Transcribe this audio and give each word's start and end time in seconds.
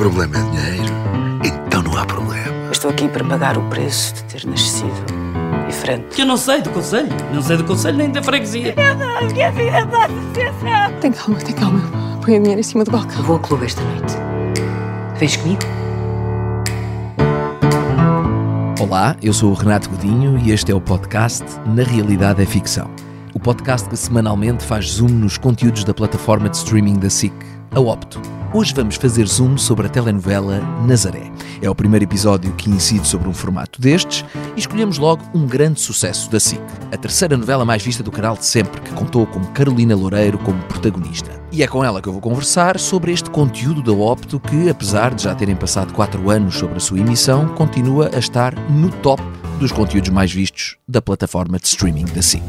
problema 0.00 0.34
é 0.38 0.42
dinheiro, 0.44 0.94
então 1.44 1.82
não 1.82 1.94
há 1.94 2.06
problema. 2.06 2.46
Eu 2.64 2.72
estou 2.72 2.90
aqui 2.90 3.06
para 3.06 3.22
pagar 3.22 3.58
o 3.58 3.68
preço 3.68 4.14
de 4.14 4.22
ter 4.24 4.46
nascido 4.46 4.90
diferente. 5.68 6.06
Que 6.14 6.22
eu 6.22 6.26
não 6.26 6.38
sei 6.38 6.62
do 6.62 6.70
conselho. 6.70 7.10
Não 7.34 7.42
sei 7.42 7.58
do 7.58 7.64
conselho 7.64 7.98
nem 7.98 8.10
da 8.10 8.22
freguesia. 8.22 8.74
Tem 11.02 11.12
calma, 11.12 11.36
tem 11.40 11.54
calma. 11.54 11.82
Põe 12.24 12.38
o 12.38 12.40
dinheiro 12.40 12.60
em 12.60 12.62
cima 12.62 12.82
do 12.82 12.90
balcão. 12.90 13.22
Vou 13.24 13.36
ao 13.36 13.42
clube 13.42 13.66
esta 13.66 13.82
noite. 13.82 14.14
Vens 15.18 15.36
comigo? 15.36 15.60
Olá, 18.80 19.14
eu 19.22 19.34
sou 19.34 19.50
o 19.50 19.54
Renato 19.54 19.90
Godinho 19.90 20.38
e 20.38 20.50
este 20.50 20.72
é 20.72 20.74
o 20.74 20.80
podcast 20.80 21.44
Na 21.66 21.82
Realidade 21.82 22.40
é 22.40 22.46
Ficção. 22.46 22.90
O 23.34 23.38
podcast 23.38 23.86
que 23.86 23.98
semanalmente 23.98 24.64
faz 24.64 24.92
zoom 24.92 25.10
nos 25.10 25.36
conteúdos 25.36 25.84
da 25.84 25.92
plataforma 25.92 26.48
de 26.48 26.56
streaming 26.56 26.98
da 26.98 27.10
SIC, 27.10 27.34
a 27.70 27.80
Opto. 27.80 28.39
Hoje 28.52 28.74
vamos 28.74 28.96
fazer 28.96 29.28
zoom 29.28 29.56
sobre 29.56 29.86
a 29.86 29.88
telenovela 29.88 30.58
Nazaré. 30.84 31.30
É 31.62 31.70
o 31.70 31.74
primeiro 31.74 32.04
episódio 32.04 32.52
que 32.54 32.68
incide 32.68 33.06
sobre 33.06 33.28
um 33.28 33.32
formato 33.32 33.80
destes 33.80 34.24
e 34.56 34.58
escolhemos 34.58 34.98
logo 34.98 35.22
um 35.32 35.46
grande 35.46 35.80
sucesso 35.80 36.28
da 36.28 36.40
SIC, 36.40 36.60
a 36.90 36.96
terceira 36.96 37.36
novela 37.36 37.64
mais 37.64 37.80
vista 37.80 38.02
do 38.02 38.10
canal 38.10 38.36
de 38.36 38.44
sempre, 38.44 38.80
que 38.80 38.90
contou 38.90 39.24
com 39.24 39.38
Carolina 39.52 39.94
Loureiro 39.94 40.36
como 40.38 40.60
protagonista. 40.64 41.30
E 41.52 41.62
é 41.62 41.68
com 41.68 41.84
ela 41.84 42.02
que 42.02 42.08
eu 42.08 42.12
vou 42.12 42.20
conversar 42.20 42.76
sobre 42.76 43.12
este 43.12 43.30
conteúdo 43.30 43.82
da 43.82 43.92
Opto 43.92 44.40
que, 44.40 44.68
apesar 44.68 45.14
de 45.14 45.22
já 45.22 45.34
terem 45.34 45.54
passado 45.54 45.92
4 45.92 46.28
anos 46.28 46.56
sobre 46.56 46.78
a 46.78 46.80
sua 46.80 46.98
emissão, 46.98 47.46
continua 47.54 48.10
a 48.12 48.18
estar 48.18 48.52
no 48.68 48.90
top 48.90 49.22
dos 49.60 49.70
conteúdos 49.70 50.10
mais 50.10 50.32
vistos 50.32 50.76
da 50.88 51.00
plataforma 51.00 51.56
de 51.56 51.68
streaming 51.68 52.06
da 52.06 52.20
SIC. 52.20 52.42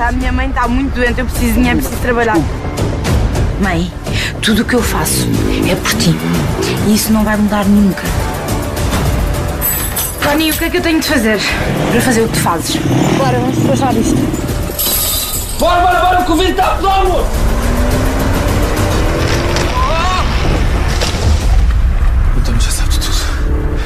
Ouça, 0.00 0.08
a 0.08 0.12
minha 0.12 0.32
mãe 0.32 0.48
está 0.48 0.66
muito 0.66 0.94
doente, 0.94 1.20
eu 1.20 1.26
preciso 1.26 1.48
de 1.48 1.58
dinheiro, 1.58 1.78
preciso 1.78 2.00
trabalhar. 2.00 2.38
Mãe, 3.60 3.92
tudo 4.40 4.62
o 4.62 4.64
que 4.64 4.74
eu 4.74 4.82
faço 4.82 5.28
é 5.70 5.74
por 5.74 5.92
ti. 5.94 6.16
E 6.86 6.94
isso 6.94 7.12
não 7.12 7.22
vai 7.22 7.36
mudar 7.36 7.66
nunca. 7.66 8.02
Tony, 10.22 10.50
o 10.50 10.54
que 10.54 10.64
é 10.64 10.70
que 10.70 10.78
eu 10.78 10.80
tenho 10.80 11.00
de 11.00 11.06
fazer 11.06 11.38
para 11.90 12.00
fazer 12.00 12.22
o 12.22 12.28
que 12.28 12.32
tu 12.32 12.40
fazes? 12.40 12.76
Bora, 13.18 13.38
vamos 13.40 13.56
despachar 13.56 13.94
isto. 13.94 14.16
Bora, 15.58 15.82
bora, 15.82 16.00
bora, 16.00 16.20
o 16.20 16.24
convite 16.24 16.50
está 16.52 16.64
a 16.64 16.76
amor! 16.76 17.26
O 22.34 22.38
António 22.38 22.60
já 22.60 22.70
sabe 22.70 22.88
de 22.88 23.00
tudo. 23.00 23.18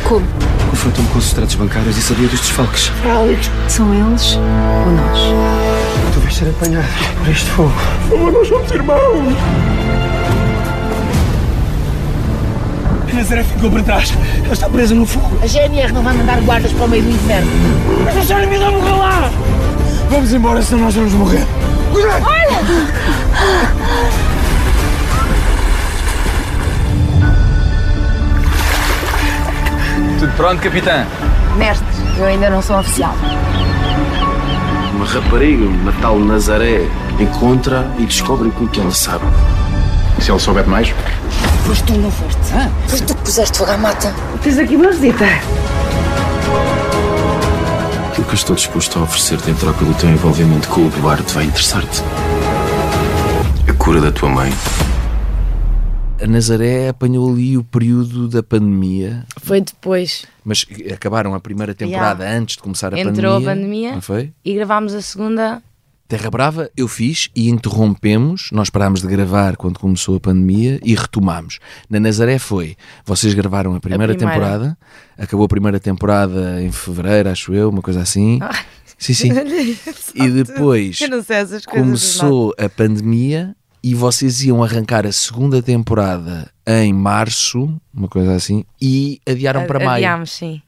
Como? 0.04 0.26
Confrontou-me 0.70 1.10
com 1.10 1.18
os 1.18 1.26
extratos 1.26 1.56
bancários 1.56 1.98
e 1.98 2.02
sabia 2.02 2.28
dos 2.28 2.38
desfalques. 2.38 2.92
São 3.68 3.92
eles 3.92 4.36
ou 4.36 4.92
nós? 4.92 5.73
Tu 6.12 6.20
vais 6.20 6.34
ser 6.34 6.48
apanhado 6.48 6.86
por 7.18 7.28
este 7.28 7.50
fogo. 7.50 7.72
Por 8.08 8.18
favor, 8.18 8.32
nós 8.32 8.48
somos 8.48 8.70
irmãos. 8.70 9.34
A 13.10 13.16
Nazaré 13.16 13.44
ficou 13.44 13.70
para 13.70 13.82
trás. 13.82 14.12
Ela 14.44 14.52
está 14.52 14.68
presa 14.68 14.94
no 14.94 15.06
fogo. 15.06 15.38
A 15.42 15.46
GNR 15.46 15.92
não 15.92 16.02
vai 16.02 16.14
mandar 16.14 16.40
guardas 16.40 16.72
para 16.72 16.84
o 16.84 16.88
meio 16.88 17.02
do 17.02 17.10
inferno. 17.10 17.50
Mas 18.04 18.16
a 18.16 18.22
senhora 18.22 18.46
me 18.46 18.58
dá 18.58 18.70
morrer 18.70 18.90
lá! 18.92 19.30
Vamos 20.10 20.32
embora, 20.32 20.62
senão 20.62 20.84
nós 20.84 20.94
vamos 20.94 21.12
morrer. 21.14 21.46
Cuidado! 21.92 22.24
Tudo 30.18 30.32
pronto, 30.36 30.62
capitã? 30.62 31.06
Mestre, 31.56 31.86
eu 32.18 32.24
ainda 32.26 32.50
não 32.50 32.62
sou 32.62 32.78
oficial. 32.78 33.14
Uma 35.04 35.12
rapariga, 35.12 35.66
uma 35.66 35.92
tal 36.00 36.18
Nazaré, 36.18 36.88
encontra 37.20 37.86
e 37.98 38.06
descobre 38.06 38.48
aquilo 38.48 38.68
que 38.68 38.80
ela 38.80 38.90
sabe. 38.90 39.22
Se 40.18 40.30
ela 40.30 40.40
souber 40.40 40.66
mais, 40.66 40.94
Foste 41.66 41.84
tu, 41.84 41.92
não 41.92 42.10
foste? 42.10 42.38
Foste 42.88 43.06
tu 43.06 43.14
que 43.14 43.22
puseste 43.22 43.58
fogo 43.58 43.70
à 43.70 43.76
mata. 43.76 44.14
Fiz 44.40 44.58
aqui 44.58 44.76
uma 44.76 44.90
visita. 44.90 45.26
aquilo 48.08 48.26
que 48.26 48.32
eu 48.32 48.34
estou 48.34 48.56
disposto 48.56 48.98
a 48.98 49.02
oferecer-te 49.02 49.50
em 49.50 49.54
troca 49.54 49.84
do 49.84 49.92
teu 49.92 50.08
envolvimento 50.08 50.68
com 50.68 50.86
o 50.86 50.88
Duarte 50.88 51.34
vai 51.34 51.44
interessar-te. 51.44 52.02
A 53.68 53.72
cura 53.74 54.00
da 54.00 54.10
tua 54.10 54.30
mãe. 54.30 54.54
A 56.24 56.26
Nazaré 56.26 56.88
apanhou 56.88 57.30
ali 57.30 57.58
o 57.58 57.62
período 57.62 58.26
da 58.28 58.42
pandemia, 58.42 59.26
Foi 59.42 59.60
depois. 59.60 60.24
mas 60.42 60.64
acabaram 60.90 61.34
a 61.34 61.38
primeira 61.38 61.74
temporada 61.74 62.26
antes 62.26 62.56
de 62.56 62.62
começar 62.62 62.94
a 62.94 62.98
Entrou 62.98 63.34
pandemia. 63.34 63.36
a 63.36 63.54
pandemia. 63.54 63.92
Não 63.96 64.00
foi? 64.00 64.32
E 64.42 64.54
gravámos 64.54 64.94
a 64.94 65.02
segunda. 65.02 65.62
Terra 66.08 66.30
Brava 66.30 66.70
eu 66.74 66.88
fiz 66.88 67.28
e 67.36 67.50
interrompemos. 67.50 68.48
Nós 68.52 68.70
parámos 68.70 69.02
de 69.02 69.06
gravar 69.06 69.58
quando 69.58 69.78
começou 69.78 70.16
a 70.16 70.20
pandemia 70.20 70.80
e 70.82 70.94
retomámos. 70.94 71.58
Na 71.90 72.00
Nazaré 72.00 72.38
foi. 72.38 72.74
Vocês 73.04 73.34
gravaram 73.34 73.74
a 73.74 73.80
primeira, 73.80 74.14
primeira. 74.14 74.34
temporada, 74.34 74.78
acabou 75.18 75.44
a 75.44 75.48
primeira 75.48 75.78
temporada 75.78 76.62
em 76.62 76.72
fevereiro, 76.72 77.28
acho 77.28 77.52
eu, 77.52 77.68
uma 77.68 77.82
coisa 77.82 78.00
assim. 78.00 78.38
Sim, 78.96 79.12
sim. 79.12 79.28
E 80.14 80.30
depois 80.30 81.00
começou 81.66 82.54
a 82.56 82.66
pandemia 82.66 83.54
e 83.84 83.94
vocês 83.94 84.42
iam 84.42 84.64
arrancar 84.64 85.04
a 85.04 85.12
segunda 85.12 85.60
temporada 85.60 86.50
em 86.66 86.90
março, 86.90 87.70
uma 87.92 88.08
coisa 88.08 88.34
assim, 88.34 88.64
e 88.80 89.20
adiaram 89.28 89.66
para 89.66 89.78
maio. 89.78 90.06
Adiámos, 90.06 90.32
sim. 90.32 90.62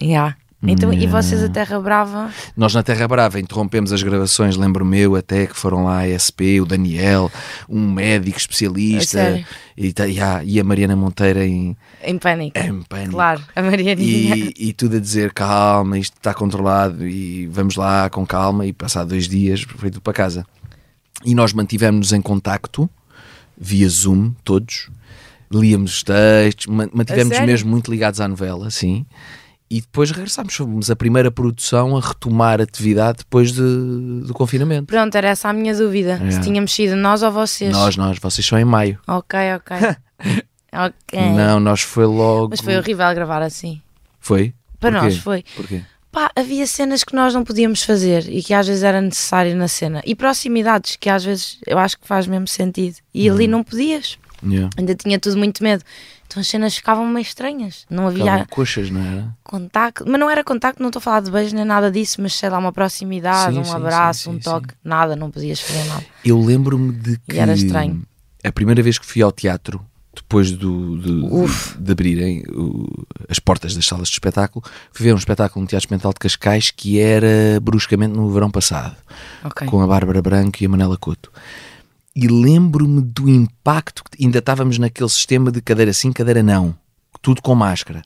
Yeah. 0.00 0.36
Então, 0.62 0.92
E 0.92 1.06
vocês 1.06 1.42
a 1.42 1.48
Terra 1.48 1.80
Brava? 1.80 2.30
Nós 2.54 2.74
na 2.74 2.82
Terra 2.82 3.08
Brava 3.08 3.40
interrompemos 3.40 3.94
as 3.94 4.02
gravações, 4.02 4.56
lembro-me 4.56 4.98
eu 4.98 5.16
até 5.16 5.46
que 5.46 5.56
foram 5.56 5.84
lá 5.84 6.00
a 6.00 6.18
SP, 6.20 6.60
o 6.60 6.66
Daniel, 6.66 7.32
um 7.66 7.90
médico 7.90 8.36
A 8.36 8.40
especialista 8.40 9.42
e, 9.74 9.94
e 9.96 10.20
a, 10.20 10.44
e 10.44 10.60
a 10.60 10.64
Mariana 10.64 10.96
Monteira 10.96 11.46
em, 11.46 11.74
Em 12.04 12.18
pânico. 12.18 12.58
em 12.58 12.82
pânico. 12.82 13.12
Claro, 13.12 13.40
a 13.56 13.62
Marianinha. 13.62 14.36
E, 14.36 14.54
e 14.68 14.72
tudo 14.74 14.96
a 14.98 15.00
dizer 15.00 15.32
calma, 15.32 15.98
isto 15.98 16.18
está 16.18 16.34
controlado 16.34 17.08
e 17.08 17.46
vamos 17.46 17.76
lá 17.76 18.10
com 18.10 18.26
calma. 18.26 18.66
E 18.66 18.72
passado 18.74 19.08
dois 19.08 19.26
dias 19.26 19.62
foi 19.62 19.90
tudo 19.90 20.02
para 20.02 20.12
casa. 20.12 20.44
E 21.24 21.34
nós 21.34 21.52
mantivemos-nos 21.52 22.12
em 22.12 22.20
contacto 22.22 22.88
via 23.56 23.88
Zoom, 23.88 24.32
todos. 24.44 24.88
Líamos 25.50 25.94
os 25.96 26.02
textos, 26.02 26.66
ma- 26.66 26.88
mantivemos 26.92 27.38
mesmo 27.40 27.70
muito 27.70 27.90
ligados 27.90 28.20
à 28.20 28.28
novela, 28.28 28.70
sim. 28.70 29.06
E 29.70 29.80
depois 29.80 30.10
regressámos. 30.10 30.54
Fomos 30.54 30.90
a 30.90 30.96
primeira 30.96 31.30
produção 31.30 31.96
a 31.96 32.00
retomar 32.00 32.60
atividade 32.60 33.18
depois 33.18 33.52
de- 33.52 34.22
do 34.26 34.32
confinamento. 34.34 34.86
Pronto, 34.86 35.14
era 35.14 35.28
essa 35.28 35.48
a 35.48 35.52
minha 35.52 35.74
dúvida. 35.74 36.20
É. 36.22 36.30
Se 36.30 36.40
tínhamos 36.40 36.72
sido 36.72 36.94
nós 36.96 37.22
ou 37.22 37.32
vocês. 37.32 37.72
Nós, 37.72 37.96
nós, 37.96 38.18
vocês 38.18 38.46
são 38.46 38.58
em 38.58 38.64
maio. 38.64 38.98
Ok, 39.06 39.38
ok. 39.56 39.76
ok. 40.72 41.20
Não, 41.36 41.58
nós 41.60 41.80
foi 41.82 42.06
logo. 42.06 42.48
Mas 42.50 42.60
foi 42.60 42.76
horrível 42.76 43.12
gravar 43.14 43.42
assim. 43.42 43.80
Foi? 44.20 44.54
Para 44.78 44.92
Porquê? 44.92 45.06
nós 45.06 45.16
foi. 45.18 45.44
Porquê? 45.56 45.82
Pá, 46.10 46.30
havia 46.34 46.66
cenas 46.66 47.04
que 47.04 47.14
nós 47.14 47.34
não 47.34 47.44
podíamos 47.44 47.82
fazer 47.82 48.28
e 48.28 48.42
que 48.42 48.54
às 48.54 48.66
vezes 48.66 48.82
era 48.82 49.00
necessário 49.00 49.54
na 49.54 49.68
cena. 49.68 50.00
E 50.06 50.14
proximidades 50.14 50.96
que 50.96 51.08
às 51.10 51.22
vezes 51.24 51.58
eu 51.66 51.78
acho 51.78 51.98
que 51.98 52.06
faz 52.06 52.26
mesmo 52.26 52.48
sentido. 52.48 52.96
E 53.12 53.28
ali 53.28 53.44
Uhum. 53.44 53.50
não 53.50 53.62
podias. 53.64 54.18
Yeah. 54.42 54.70
Ainda 54.78 54.94
tinha 54.94 55.18
tudo 55.18 55.36
muito 55.36 55.62
medo. 55.62 55.84
Então 56.26 56.40
as 56.40 56.46
cenas 56.46 56.76
ficavam 56.76 57.06
meio 57.06 57.22
estranhas. 57.22 57.84
Não 57.90 58.06
havia 58.06 58.22
Ficavam 58.24 58.46
coxas, 58.50 58.90
não 58.90 59.00
era? 59.04 59.28
contacto. 59.42 60.04
Mas 60.06 60.20
não 60.20 60.30
era 60.30 60.44
contacto, 60.44 60.80
não 60.82 60.88
estou 60.88 61.00
a 61.00 61.02
falar 61.02 61.20
de 61.20 61.30
beijo 61.30 61.54
nem 61.56 61.64
nada 61.64 61.90
disso, 61.90 62.20
mas 62.22 62.34
sei 62.34 62.48
lá, 62.48 62.58
uma 62.58 62.72
proximidade, 62.72 63.54
Sim, 63.54 63.60
um 63.60 63.64
sim, 63.64 63.74
abraço, 63.74 64.24
sim, 64.24 64.30
um 64.30 64.38
toque, 64.38 64.74
nada, 64.84 65.16
não 65.16 65.30
podias 65.30 65.60
fazer 65.60 65.84
nada. 65.88 66.04
Eu 66.24 66.38
lembro-me 66.40 66.92
de 66.92 67.18
que 67.28 67.36
E 67.36 67.38
era 67.38 67.52
estranho. 67.54 68.02
a 68.44 68.52
primeira 68.52 68.82
vez 68.82 68.98
que 68.98 69.06
fui 69.06 69.20
ao 69.22 69.32
teatro, 69.32 69.84
depois 70.22 70.52
do, 70.52 70.98
de, 70.98 71.82
de 71.82 71.92
abrirem 71.92 72.42
o- 72.50 73.06
as 73.28 73.38
portas 73.38 73.74
das 73.74 73.86
salas 73.86 74.08
de 74.08 74.14
espetáculo, 74.14 74.64
fui 74.92 75.04
ver 75.06 75.14
um 75.14 75.18
espetáculo 75.18 75.62
no 75.62 75.68
Teatro 75.68 75.84
Experimental 75.86 76.12
de 76.12 76.18
Cascais 76.18 76.70
que 76.70 76.98
era 77.00 77.58
bruscamente 77.62 78.14
no 78.14 78.30
verão 78.30 78.50
passado, 78.50 78.96
Ok. 79.44 79.66
com 79.66 79.80
a 79.80 79.86
Bárbara 79.86 80.20
Branco 80.22 80.58
e 80.62 80.66
a 80.66 80.68
Manela 80.68 80.96
Couto. 80.96 81.30
E 82.14 82.26
lembro-me 82.26 83.00
do 83.02 83.28
impacto 83.28 84.02
que 84.10 84.24
ainda 84.24 84.38
estávamos 84.40 84.78
naquele 84.78 85.08
sistema 85.08 85.50
de 85.52 85.60
cadeira 85.62 85.92
sim, 85.92 86.10
cadeira 86.12 86.42
não, 86.42 86.74
tudo 87.22 87.40
com 87.40 87.54
máscara. 87.54 88.02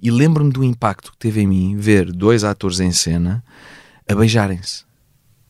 E 0.00 0.10
lembro-me 0.10 0.50
do 0.50 0.64
impacto 0.64 1.12
que 1.12 1.18
teve 1.18 1.42
em 1.42 1.46
mim 1.46 1.76
ver 1.76 2.10
dois 2.10 2.42
atores 2.44 2.80
em 2.80 2.90
cena 2.92 3.44
a 4.08 4.14
beijarem-se. 4.14 4.84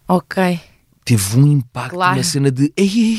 Ok. 0.08 0.60
Teve 1.04 1.36
um 1.36 1.46
impacto 1.48 1.94
Claro. 1.94 2.16
na 2.16 2.22
cena 2.22 2.48
de 2.50 2.72
"Ei!" 2.76 3.18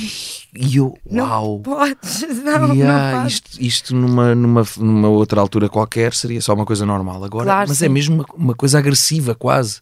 e 0.56 0.78
eu, 0.78 0.98
uau! 1.12 1.60
Podes, 1.60 2.22
não, 2.44 2.74
Yeah, 2.74 3.12
não 3.12 3.20
podes. 3.24 3.34
isto, 3.34 3.62
isto 3.62 3.96
numa, 3.96 4.34
numa, 4.34 4.64
numa 4.78 5.10
outra 5.10 5.42
altura 5.42 5.68
qualquer 5.68 6.14
seria 6.14 6.40
só 6.42 6.54
uma 6.54 6.66
coisa 6.66 6.86
normal. 6.86 7.24
Agora, 7.26 7.44
Claro, 7.46 7.70
mas 7.70 7.80
sim. 7.80 7.86
é 7.86 7.90
mesmo 7.90 8.16
uma, 8.16 8.26
uma 8.36 8.56
coisa 8.56 8.80
agressiva, 8.80 9.36
quase. 9.36 9.82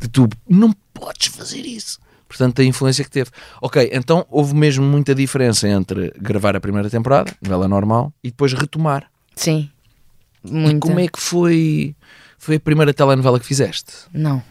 De 0.00 0.08
tu 0.08 0.28
não 0.48 0.72
podes 0.94 1.26
fazer 1.28 1.60
isso. 1.66 1.98
Portanto, 2.26 2.62
a 2.62 2.64
influência 2.64 3.04
que 3.04 3.10
teve. 3.10 3.30
Ok, 3.60 3.90
então 3.92 4.24
houve 4.30 4.54
mesmo 4.54 4.82
muita 4.86 5.14
diferença 5.14 5.68
entre 5.68 6.10
gravar 6.18 6.56
a 6.56 6.60
primeira 6.60 6.88
temporada, 6.88 7.30
novela 7.42 7.68
normal, 7.68 8.10
e 8.24 8.30
depois 8.30 8.54
retomar. 8.54 9.06
Sim. 9.36 9.68
E 10.42 10.78
como 10.80 10.98
é 10.98 11.06
que 11.06 11.20
foi, 11.20 11.94
foi 12.38 12.56
a 12.56 12.60
primeira 12.60 12.94
telenovela 12.94 13.38
que 13.38 13.44
fizeste? 13.46 13.92
Não. 14.12 14.42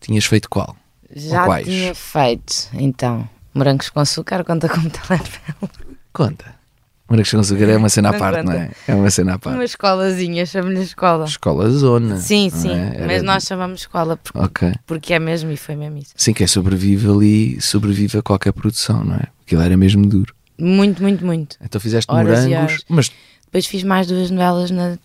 Tinhas 0.00 0.24
feito 0.24 0.48
qual? 0.48 0.74
Já 1.14 1.44
quais? 1.44 1.66
tinha 1.66 1.94
feito, 1.94 2.68
então. 2.74 3.28
Morangos 3.54 3.90
com 3.90 4.00
açúcar 4.00 4.44
conta 4.44 4.68
como 4.68 4.88
telenovela. 4.90 5.70
Conta. 6.12 6.62
Morangos 7.08 7.30
com 7.30 7.38
açúcar 7.40 7.64
é 7.68 7.76
uma 7.76 7.88
cena 7.90 8.08
à 8.10 8.18
parte, 8.18 8.42
não 8.42 8.52
é? 8.52 8.70
É 8.88 8.94
uma 8.94 9.10
cena 9.10 9.34
à 9.34 9.38
parte. 9.38 9.56
Uma 9.56 9.64
escolazinha, 9.64 10.46
chamo-lhe 10.46 10.80
escola. 10.80 11.26
Escola 11.26 11.68
Zona. 11.70 12.16
Sim, 12.16 12.48
não 12.50 12.58
sim, 12.58 12.70
é? 12.72 13.04
Mas 13.06 13.22
nós 13.22 13.44
chamamos 13.44 13.80
escola 13.82 14.16
porque, 14.16 14.38
Ok. 14.38 14.72
porque 14.86 15.12
é 15.12 15.18
mesmo 15.18 15.50
e 15.50 15.56
foi 15.58 15.76
mesmo 15.76 15.98
isso. 15.98 16.14
Sim, 16.16 16.32
que 16.32 16.42
é 16.42 16.46
sobrevive 16.46 17.08
ali, 17.10 17.60
sobrevive 17.60 18.18
a 18.18 18.22
qualquer 18.22 18.52
produção, 18.52 19.04
não 19.04 19.16
é? 19.16 19.24
Aquilo 19.44 19.60
era 19.60 19.76
mesmo 19.76 20.06
duro. 20.06 20.34
Muito, 20.58 21.02
muito, 21.02 21.24
muito. 21.26 21.56
Então 21.62 21.78
fizeste 21.80 22.10
Horas 22.10 22.46
morangos, 22.46 22.84
mas 22.88 23.12
Depois 23.44 23.66
fiz 23.66 23.82
mais 23.82 24.06
duas 24.06 24.30
novelas 24.30 24.70
na 24.70 24.96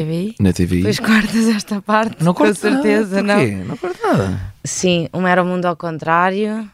TVI. 0.00 0.34
na 0.40 0.52
TVI. 0.52 0.76
Depois 0.78 0.98
cortas 1.00 1.48
esta 1.48 1.80
parte, 1.82 2.22
não 2.22 2.34
com 2.34 2.52
certeza, 2.54 3.22
nada. 3.22 3.40
não. 3.46 3.48
Porquê? 3.48 3.64
Não 3.68 3.76
corto 3.76 3.98
nada. 4.06 4.40
Sim, 4.64 5.08
uma 5.12 5.30
era 5.30 5.42
o 5.42 5.46
mundo 5.46 5.64
ao 5.66 5.76
contrário. 5.76 6.68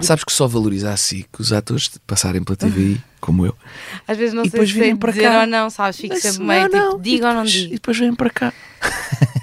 Sabes 0.00 0.24
que 0.24 0.32
só 0.32 0.46
valoriza 0.46 0.92
a 0.92 0.96
SIC 0.96 1.26
os 1.38 1.52
atores 1.54 1.90
passarem 2.06 2.42
pela 2.44 2.54
TVI, 2.56 3.00
como 3.20 3.46
eu. 3.46 3.54
Às 4.06 4.16
vezes 4.18 4.34
não 4.34 4.42
E 4.42 4.50
sei 4.50 4.50
depois 4.52 4.68
se 4.68 4.74
sei 4.74 4.82
virem 4.82 4.96
para 4.96 5.12
cá. 5.12 5.40
ou 5.40 5.46
não, 5.46 5.70
sabes? 5.70 5.96
Fico 5.98 6.16
sempre 6.16 6.38
não, 6.40 6.46
meio 6.46 6.68
não. 6.68 6.90
tipo, 6.90 7.02
diga 7.02 7.28
ou 7.28 7.34
não 7.34 7.44
E 7.44 7.48
diga. 7.48 7.74
depois 7.74 7.98
vêm 7.98 8.14
para 8.14 8.30
cá. 8.30 8.52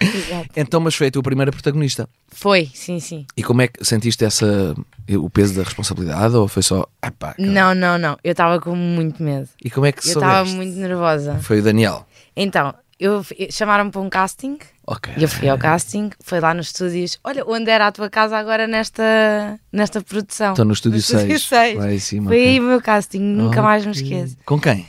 Exato. 0.00 0.48
Então, 0.56 0.80
mas 0.80 0.94
foi 0.94 1.08
a 1.08 1.10
tua 1.10 1.22
primeira 1.24 1.50
protagonista. 1.50 2.08
Foi, 2.28 2.70
sim, 2.72 3.00
sim. 3.00 3.26
E 3.36 3.42
como 3.42 3.62
é 3.62 3.66
que 3.68 3.84
sentiste 3.84 4.24
essa, 4.24 4.74
o 5.10 5.28
peso 5.28 5.54
da 5.56 5.64
responsabilidade 5.64 6.36
ou 6.36 6.46
foi 6.46 6.62
só. 6.62 6.86
Epá? 7.04 7.34
Não, 7.36 7.74
não, 7.74 7.98
não. 7.98 8.16
Eu 8.22 8.30
estava 8.30 8.60
com 8.60 8.76
muito 8.76 9.20
medo. 9.22 9.48
E 9.64 9.68
como 9.68 9.86
é 9.86 9.92
que 9.92 10.06
Eu 10.06 10.12
estava 10.12 10.34
soubeste? 10.46 10.56
muito 10.56 10.76
nervosa. 10.78 11.38
Foi 11.42 11.58
o 11.58 11.62
Daniel. 11.64 12.06
Então, 12.40 12.74
eu, 13.00 13.24
chamaram-me 13.50 13.90
para 13.90 14.00
um 14.00 14.08
casting 14.08 14.58
Ok. 14.86 15.12
e 15.16 15.22
eu 15.22 15.28
fui 15.28 15.48
ao 15.48 15.58
casting, 15.58 16.10
foi 16.22 16.40
lá 16.40 16.54
nos 16.54 16.68
estúdios. 16.68 17.18
Olha, 17.24 17.44
onde 17.46 17.70
era 17.70 17.86
a 17.86 17.92
tua 17.92 18.08
casa 18.08 18.36
agora 18.38 18.66
nesta, 18.66 19.02
nesta 19.72 20.00
produção? 20.00 20.50
Estou 20.52 20.64
no 20.64 20.72
estúdio 20.72 21.02
6. 21.02 21.42
seis. 21.42 21.78
Lá 21.78 21.92
em 21.92 21.98
cima. 21.98 22.28
Foi 22.30 22.38
ok. 22.38 22.48
aí 22.48 22.60
o 22.60 22.62
meu 22.62 22.80
casting, 22.82 23.20
nunca 23.20 23.60
mais 23.62 23.84
me 23.84 23.92
esqueço. 23.92 24.36
Com 24.44 24.60
quem? 24.60 24.86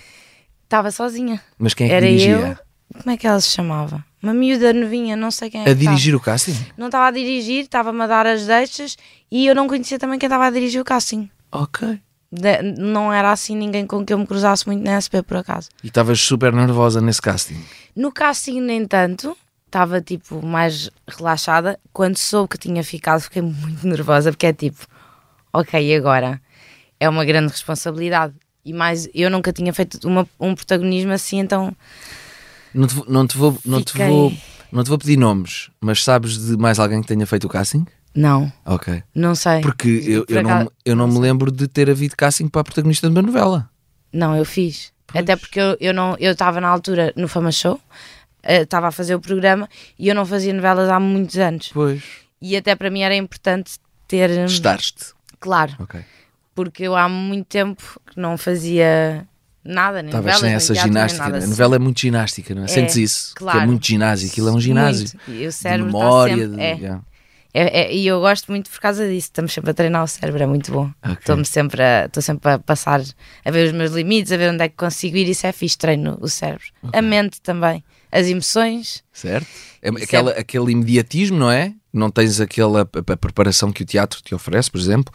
Estava 0.64 0.92
sozinha. 0.92 1.42
Mas 1.58 1.74
quem 1.74 1.88
é 1.88 1.90
que 1.90 1.96
Era 1.96 2.06
dirigia? 2.08 2.32
eu. 2.32 2.70
Como 3.02 3.12
é 3.14 3.18
que 3.18 3.28
ela 3.28 3.40
se 3.40 3.50
chamava? 3.50 4.04
Uma 4.22 4.34
miúda 4.34 4.74
novinha, 4.74 5.16
não 5.16 5.32
sei 5.32 5.50
quem 5.50 5.62
é 5.62 5.64
A 5.64 5.66
que 5.68 5.72
estava. 5.72 5.90
dirigir 5.96 6.16
o 6.16 6.20
casting? 6.20 6.56
Não 6.78 6.88
estava 6.88 7.08
a 7.08 7.12
dirigir, 7.12 7.62
estava-me 7.64 8.02
a 8.04 8.08
dar 8.08 8.26
as 8.28 8.46
deixas 8.46 8.98
e 9.32 9.46
eu 9.48 9.56
não 9.56 9.68
conhecia 9.68 9.98
também 10.00 10.18
quem 10.20 10.28
estava 10.28 10.46
a 10.48 10.52
dirigir 10.52 10.82
o 10.82 10.84
casting. 10.84 11.30
Ok. 11.52 12.00
De- 12.32 12.62
não 12.62 13.12
era 13.12 13.32
assim 13.32 13.56
ninguém 13.56 13.88
com 13.88 14.06
quem 14.06 14.14
eu 14.14 14.20
me 14.20 14.28
cruzasse 14.28 14.68
muito 14.68 14.84
na 14.84 14.98
SP, 15.02 15.24
por 15.24 15.38
acaso. 15.38 15.70
E 15.84 15.88
estavas 15.88 16.20
super 16.22 16.54
nervosa 16.54 17.02
nesse 17.02 17.22
casting. 17.22 17.60
No 17.96 18.12
casting, 18.12 18.62
nem 18.62 18.86
tanto, 18.86 19.36
estava 19.66 20.00
tipo 20.02 20.46
mais 20.46 20.90
relaxada. 21.08 21.80
Quando 21.92 22.18
soube 22.18 22.50
que 22.50 22.58
tinha 22.58 22.84
ficado, 22.84 23.22
fiquei 23.22 23.42
muito 23.44 23.88
nervosa, 23.88 24.32
porque 24.32 24.46
é 24.46 24.54
tipo, 24.54 24.86
ok, 25.52 25.96
agora? 25.96 26.40
É 27.00 27.10
uma 27.10 27.26
grande 27.26 27.52
responsabilidade. 27.52 28.34
E 28.64 28.74
mais, 28.74 29.08
eu 29.16 29.30
nunca 29.32 29.52
tinha 29.52 29.74
feito 29.74 30.06
uma- 30.08 30.28
um 30.40 30.54
protagonismo 30.54 31.12
assim, 31.14 31.40
então 31.40 31.76
Não 32.74 32.86
te, 32.88 32.94
vou- 32.94 33.06
não, 33.10 33.26
te 33.26 33.38
vou, 33.38 33.58
não, 33.66 33.82
te 33.82 33.92
Fiquei- 33.94 34.08
vou, 34.08 34.34
não 34.72 34.84
te 34.84 34.90
vou 34.90 34.98
pedir 35.00 35.18
nomes, 35.18 35.72
mas 35.82 36.04
sabes 36.04 36.38
de 36.38 36.56
mais 36.58 36.78
alguém 36.78 37.02
que 37.02 37.08
tenha 37.08 37.26
feito 37.26 37.46
o 37.46 37.50
casting? 37.50 37.88
Não, 38.16 38.52
Ok. 38.66 39.04
não 39.16 39.36
sei. 39.36 39.62
Porque 39.62 39.88
eu, 40.06 40.26
eu, 40.28 40.44
não, 40.44 40.72
eu 40.86 40.96
não 40.96 41.08
me 41.08 41.20
lembro 41.20 41.52
de 41.52 41.68
ter 41.68 41.90
havido 41.90 42.16
casting 42.18 42.48
para 42.48 42.62
a 42.62 42.64
protagonista 42.64 43.08
de 43.08 43.14
uma 43.16 43.22
novela. 43.22 43.70
Não, 44.12 44.36
eu 44.36 44.44
fiz. 44.46 44.92
Até 45.14 45.36
porque 45.36 45.60
eu 45.60 45.76
eu 45.80 45.94
não 45.94 46.16
eu 46.20 46.32
estava 46.34 46.60
na 46.62 46.68
altura 46.68 47.12
no 47.16 47.28
Fama 47.28 47.52
Show, 47.52 47.80
eh, 48.44 48.62
estava 48.62 48.88
a 48.88 48.92
fazer 48.92 49.16
o 49.16 49.20
programa 49.20 49.68
e 49.98 50.08
eu 50.08 50.14
não 50.16 50.26
fazia 50.26 50.54
novelas 50.54 50.90
há 50.90 51.00
muitos 51.00 51.38
anos. 51.38 51.72
Pois. 51.74 52.04
E 52.42 52.56
até 52.56 52.76
para 52.76 52.90
mim 52.92 53.02
era 53.02 53.16
importante 53.16 53.74
ter. 54.08 54.30
hum, 54.30 54.46
Testaste. 54.46 55.14
Claro, 55.40 55.74
Ok. 55.80 56.00
porque 56.54 56.84
eu 56.84 56.96
há 56.96 57.08
muito 57.10 57.48
tempo 57.48 57.82
que 58.12 58.20
não 58.20 58.38
fazia 58.38 59.26
nada, 59.64 60.02
nem 60.02 60.10
Estavas 60.10 60.34
novelas, 60.36 60.40
sem 60.42 60.54
essa 60.74 60.76
ginástica. 60.88 61.24
nada 61.24 61.32
né? 61.32 61.38
A 61.38 61.40
assim. 61.40 61.50
novela 61.50 61.76
é 61.76 61.80
muito 61.80 62.00
ginástica, 62.02 62.54
não 62.56 62.64
é? 62.66 62.68
Sentes 62.68 62.96
isso? 62.98 63.34
Que 63.36 63.44
é 63.44 63.46
claro. 63.52 63.68
muito 63.68 63.86
ginásio. 63.88 64.30
Aquilo 64.30 64.50
é 64.50 64.52
um 64.52 64.60
ginásio. 64.62 65.10
Muito. 65.28 65.42
E 65.42 65.46
o 65.46 65.50
De 65.50 65.52
cérebro 65.56 65.88
está 65.88 65.98
memória. 66.00 66.36
sempre- 66.38 66.56
de- 66.56 66.62
é. 66.62 66.74
yeah. 66.76 67.02
É- 67.54 67.82
é- 67.82 67.94
e 67.96 68.06
eu 68.06 68.20
gosto 68.20 68.52
muito 68.52 68.70
por 68.70 68.80
causa 68.80 69.04
disso. 69.08 69.28
Estamos 69.28 69.52
sempre 69.54 69.72
a 69.72 69.74
treinar 69.74 70.04
o 70.04 70.08
cérebro, 70.08 70.44
é 70.44 70.46
muito 70.46 70.72
bom. 70.72 70.92
Ok. 71.04 71.18
Estou-me 71.20 71.46
sempre 71.46 71.82
a, 71.82 72.06
estou 72.06 72.22
sempre 72.22 72.52
a 72.52 72.60
passar, 72.60 73.02
a 73.44 73.52
ver 73.52 73.68
os 73.68 73.74
meus 73.74 73.92
limites, 73.92 74.32
a 74.32 74.38
ver 74.38 74.52
onde 74.52 74.64
é 74.64 74.70
que 74.70 74.76
consigo 74.76 75.18
ir. 75.18 75.28
Isso 75.28 75.48
é 75.48 75.52
fixe, 75.52 75.78
treino 75.78 76.18
o 76.22 76.28
cérebro. 76.28 76.66
A 76.94 77.02
mente 77.02 77.42
também. 77.42 77.84
As 78.12 78.28
emoções. 78.28 79.04
Certo? 79.12 79.48
É 79.82 79.90
Isso 79.90 80.04
aquela, 80.04 80.32
aquele 80.32 80.72
imediatismo, 80.72 81.38
não 81.38 81.52
é? 81.52 81.74
Não 81.92 82.10
tens 82.12 82.40
aquela 82.40 82.82
a, 82.82 83.14
a 83.14 83.18
preparação 83.18 83.72
que 83.72 83.84
o 83.84 83.86
teatro 83.86 84.22
te 84.22 84.34
oferece, 84.36 84.70
por 84.70 84.80
exemplo, 84.80 85.14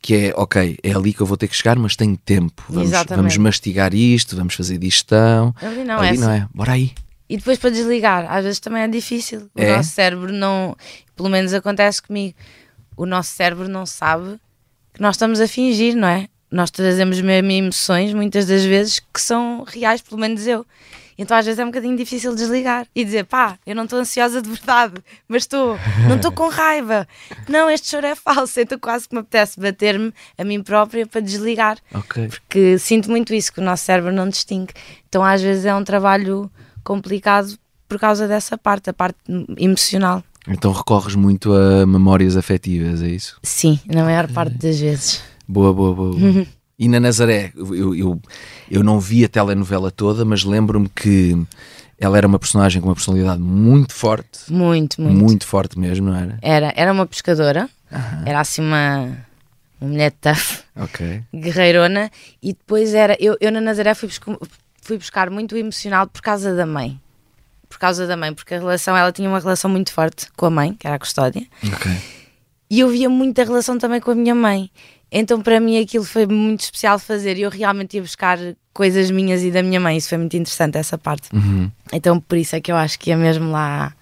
que 0.00 0.14
é, 0.14 0.32
ok, 0.36 0.78
é 0.82 0.92
ali 0.92 1.12
que 1.12 1.20
eu 1.20 1.26
vou 1.26 1.36
ter 1.36 1.46
que 1.48 1.56
chegar, 1.56 1.76
mas 1.76 1.94
tenho 1.96 2.16
tempo. 2.16 2.64
Vamos, 2.68 2.90
vamos 3.08 3.36
mastigar 3.36 3.94
isto, 3.94 4.36
vamos 4.36 4.54
fazer 4.54 4.78
digestão. 4.78 5.54
Ali 5.60 5.84
não 5.84 5.98
ali 5.98 6.16
é 6.16 6.20
não 6.20 6.30
assim. 6.32 6.40
é? 6.42 6.48
Bora 6.54 6.72
aí. 6.72 6.92
E 7.28 7.36
depois 7.36 7.58
para 7.58 7.70
desligar, 7.70 8.24
às 8.32 8.42
vezes 8.44 8.58
também 8.58 8.82
é 8.82 8.88
difícil. 8.88 9.50
O 9.54 9.60
É? 9.60 9.76
nosso 9.76 9.90
cérebro 9.90 10.32
não, 10.32 10.74
pelo 11.18 11.28
menos 11.28 11.52
acontece 11.52 12.00
comigo, 12.00 12.34
o 12.96 13.04
nosso 13.04 13.32
cérebro 13.32 13.68
não 13.68 13.84
sabe 13.84 14.38
que 14.94 15.02
nós 15.02 15.16
estamos 15.16 15.40
a 15.40 15.48
fingir, 15.48 15.96
não 15.96 16.06
é? 16.08 16.28
Nós 16.50 16.70
trazemos 16.70 17.20
mesmo 17.20 17.50
emoções, 17.50 18.14
muitas 18.14 18.46
das 18.46 18.64
vezes, 18.64 19.00
que 19.00 19.20
são 19.20 19.64
reais, 19.66 20.00
pelo 20.00 20.18
menos 20.20 20.46
eu. 20.46 20.64
Então 21.18 21.36
às 21.36 21.44
vezes 21.44 21.58
é 21.58 21.64
um 21.64 21.68
bocadinho 21.68 21.96
difícil 21.96 22.32
desligar 22.32 22.86
e 22.94 23.04
dizer, 23.04 23.24
pá, 23.24 23.58
eu 23.66 23.74
não 23.74 23.82
estou 23.84 23.98
ansiosa 23.98 24.40
de 24.40 24.48
verdade, 24.48 24.94
mas 25.26 25.42
estou, 25.42 25.76
não 26.08 26.14
estou 26.14 26.30
com 26.30 26.48
raiva. 26.48 27.08
Não, 27.48 27.68
este 27.68 27.88
choro 27.90 28.06
é 28.06 28.14
falso, 28.14 28.60
então 28.60 28.78
quase 28.78 29.08
que 29.08 29.14
me 29.16 29.20
apetece 29.20 29.58
bater-me 29.58 30.14
a 30.38 30.44
mim 30.44 30.62
própria 30.62 31.04
para 31.08 31.20
desligar 31.20 31.76
Ok. 31.92 32.28
porque 32.28 32.78
sinto 32.78 33.10
muito 33.10 33.34
isso, 33.34 33.52
que 33.52 33.58
o 33.58 33.64
nosso 33.64 33.84
cérebro 33.84 34.12
não 34.12 34.28
distingue. 34.28 34.72
Então, 35.08 35.24
às 35.24 35.42
vezes, 35.42 35.64
é 35.64 35.74
um 35.74 35.82
trabalho 35.82 36.48
complicado 36.84 37.58
por 37.88 37.98
causa 37.98 38.28
dessa 38.28 38.56
parte, 38.56 38.90
a 38.90 38.92
parte 38.92 39.18
emocional. 39.56 40.22
Então 40.48 40.72
recorres 40.72 41.14
muito 41.14 41.52
a 41.52 41.86
memórias 41.86 42.36
afetivas, 42.36 43.02
é 43.02 43.08
isso? 43.08 43.38
Sim, 43.42 43.78
na 43.86 44.02
maior 44.04 44.28
parte 44.28 44.56
das 44.56 44.78
vezes. 44.80 45.22
Boa, 45.46 45.72
boa, 45.72 45.94
boa. 45.94 46.16
boa. 46.16 46.46
e 46.78 46.88
na 46.88 46.98
Nazaré, 47.00 47.52
eu, 47.56 47.94
eu, 47.94 48.20
eu 48.70 48.82
não 48.82 48.98
vi 48.98 49.24
a 49.24 49.28
telenovela 49.28 49.90
toda, 49.90 50.24
mas 50.24 50.44
lembro-me 50.44 50.88
que 50.88 51.36
ela 51.98 52.16
era 52.16 52.26
uma 52.26 52.38
personagem 52.38 52.80
com 52.80 52.88
uma 52.88 52.94
personalidade 52.94 53.40
muito 53.40 53.92
forte. 53.92 54.50
Muito, 54.50 55.00
muito. 55.00 55.46
forte 55.46 55.78
mesmo, 55.78 56.10
não 56.10 56.16
era? 56.16 56.38
Era, 56.40 56.72
era 56.76 56.92
uma 56.92 57.06
pescadora, 57.06 57.68
era 58.24 58.40
assim 58.40 58.62
uma, 58.62 59.18
uma 59.80 59.90
mulher 59.90 60.12
tough, 60.12 60.62
Ok. 60.76 61.22
guerreirona, 61.34 62.10
e 62.42 62.52
depois 62.52 62.94
era. 62.94 63.16
Eu, 63.18 63.36
eu 63.40 63.50
na 63.50 63.60
Nazaré 63.60 63.94
fui 63.94 64.08
buscar, 64.08 64.36
fui 64.80 64.96
buscar 64.96 65.28
muito 65.30 65.56
emocional 65.56 66.06
por 66.06 66.22
causa 66.22 66.54
da 66.54 66.64
mãe. 66.64 67.00
Por 67.68 67.78
causa 67.78 68.06
da 68.06 68.16
mãe, 68.16 68.32
porque 68.32 68.54
a 68.54 68.58
relação, 68.58 68.96
ela 68.96 69.12
tinha 69.12 69.28
uma 69.28 69.38
relação 69.38 69.70
muito 69.70 69.92
forte 69.92 70.26
com 70.36 70.46
a 70.46 70.50
mãe, 70.50 70.74
que 70.74 70.86
era 70.86 70.96
a 70.96 70.98
custódia. 70.98 71.46
Ok. 71.74 71.92
E 72.70 72.80
eu 72.80 72.88
via 72.88 73.08
muita 73.08 73.44
relação 73.44 73.78
também 73.78 74.00
com 74.00 74.10
a 74.10 74.14
minha 74.14 74.34
mãe. 74.34 74.70
Então, 75.10 75.40
para 75.40 75.58
mim, 75.58 75.80
aquilo 75.80 76.04
foi 76.04 76.26
muito 76.26 76.60
especial 76.60 76.98
fazer. 76.98 77.38
E 77.38 77.42
eu 77.42 77.50
realmente 77.50 77.94
ia 77.96 78.02
buscar 78.02 78.38
coisas 78.74 79.10
minhas 79.10 79.42
e 79.42 79.50
da 79.50 79.62
minha 79.62 79.80
mãe. 79.80 79.96
Isso 79.96 80.08
foi 80.08 80.18
muito 80.18 80.36
interessante, 80.36 80.76
essa 80.76 80.98
parte. 80.98 81.34
Uhum. 81.34 81.70
Então, 81.92 82.20
por 82.20 82.36
isso 82.36 82.54
é 82.56 82.60
que 82.60 82.70
eu 82.70 82.76
acho 82.76 82.98
que 82.98 83.08
ia 83.08 83.16
mesmo 83.16 83.50
lá, 83.50 83.94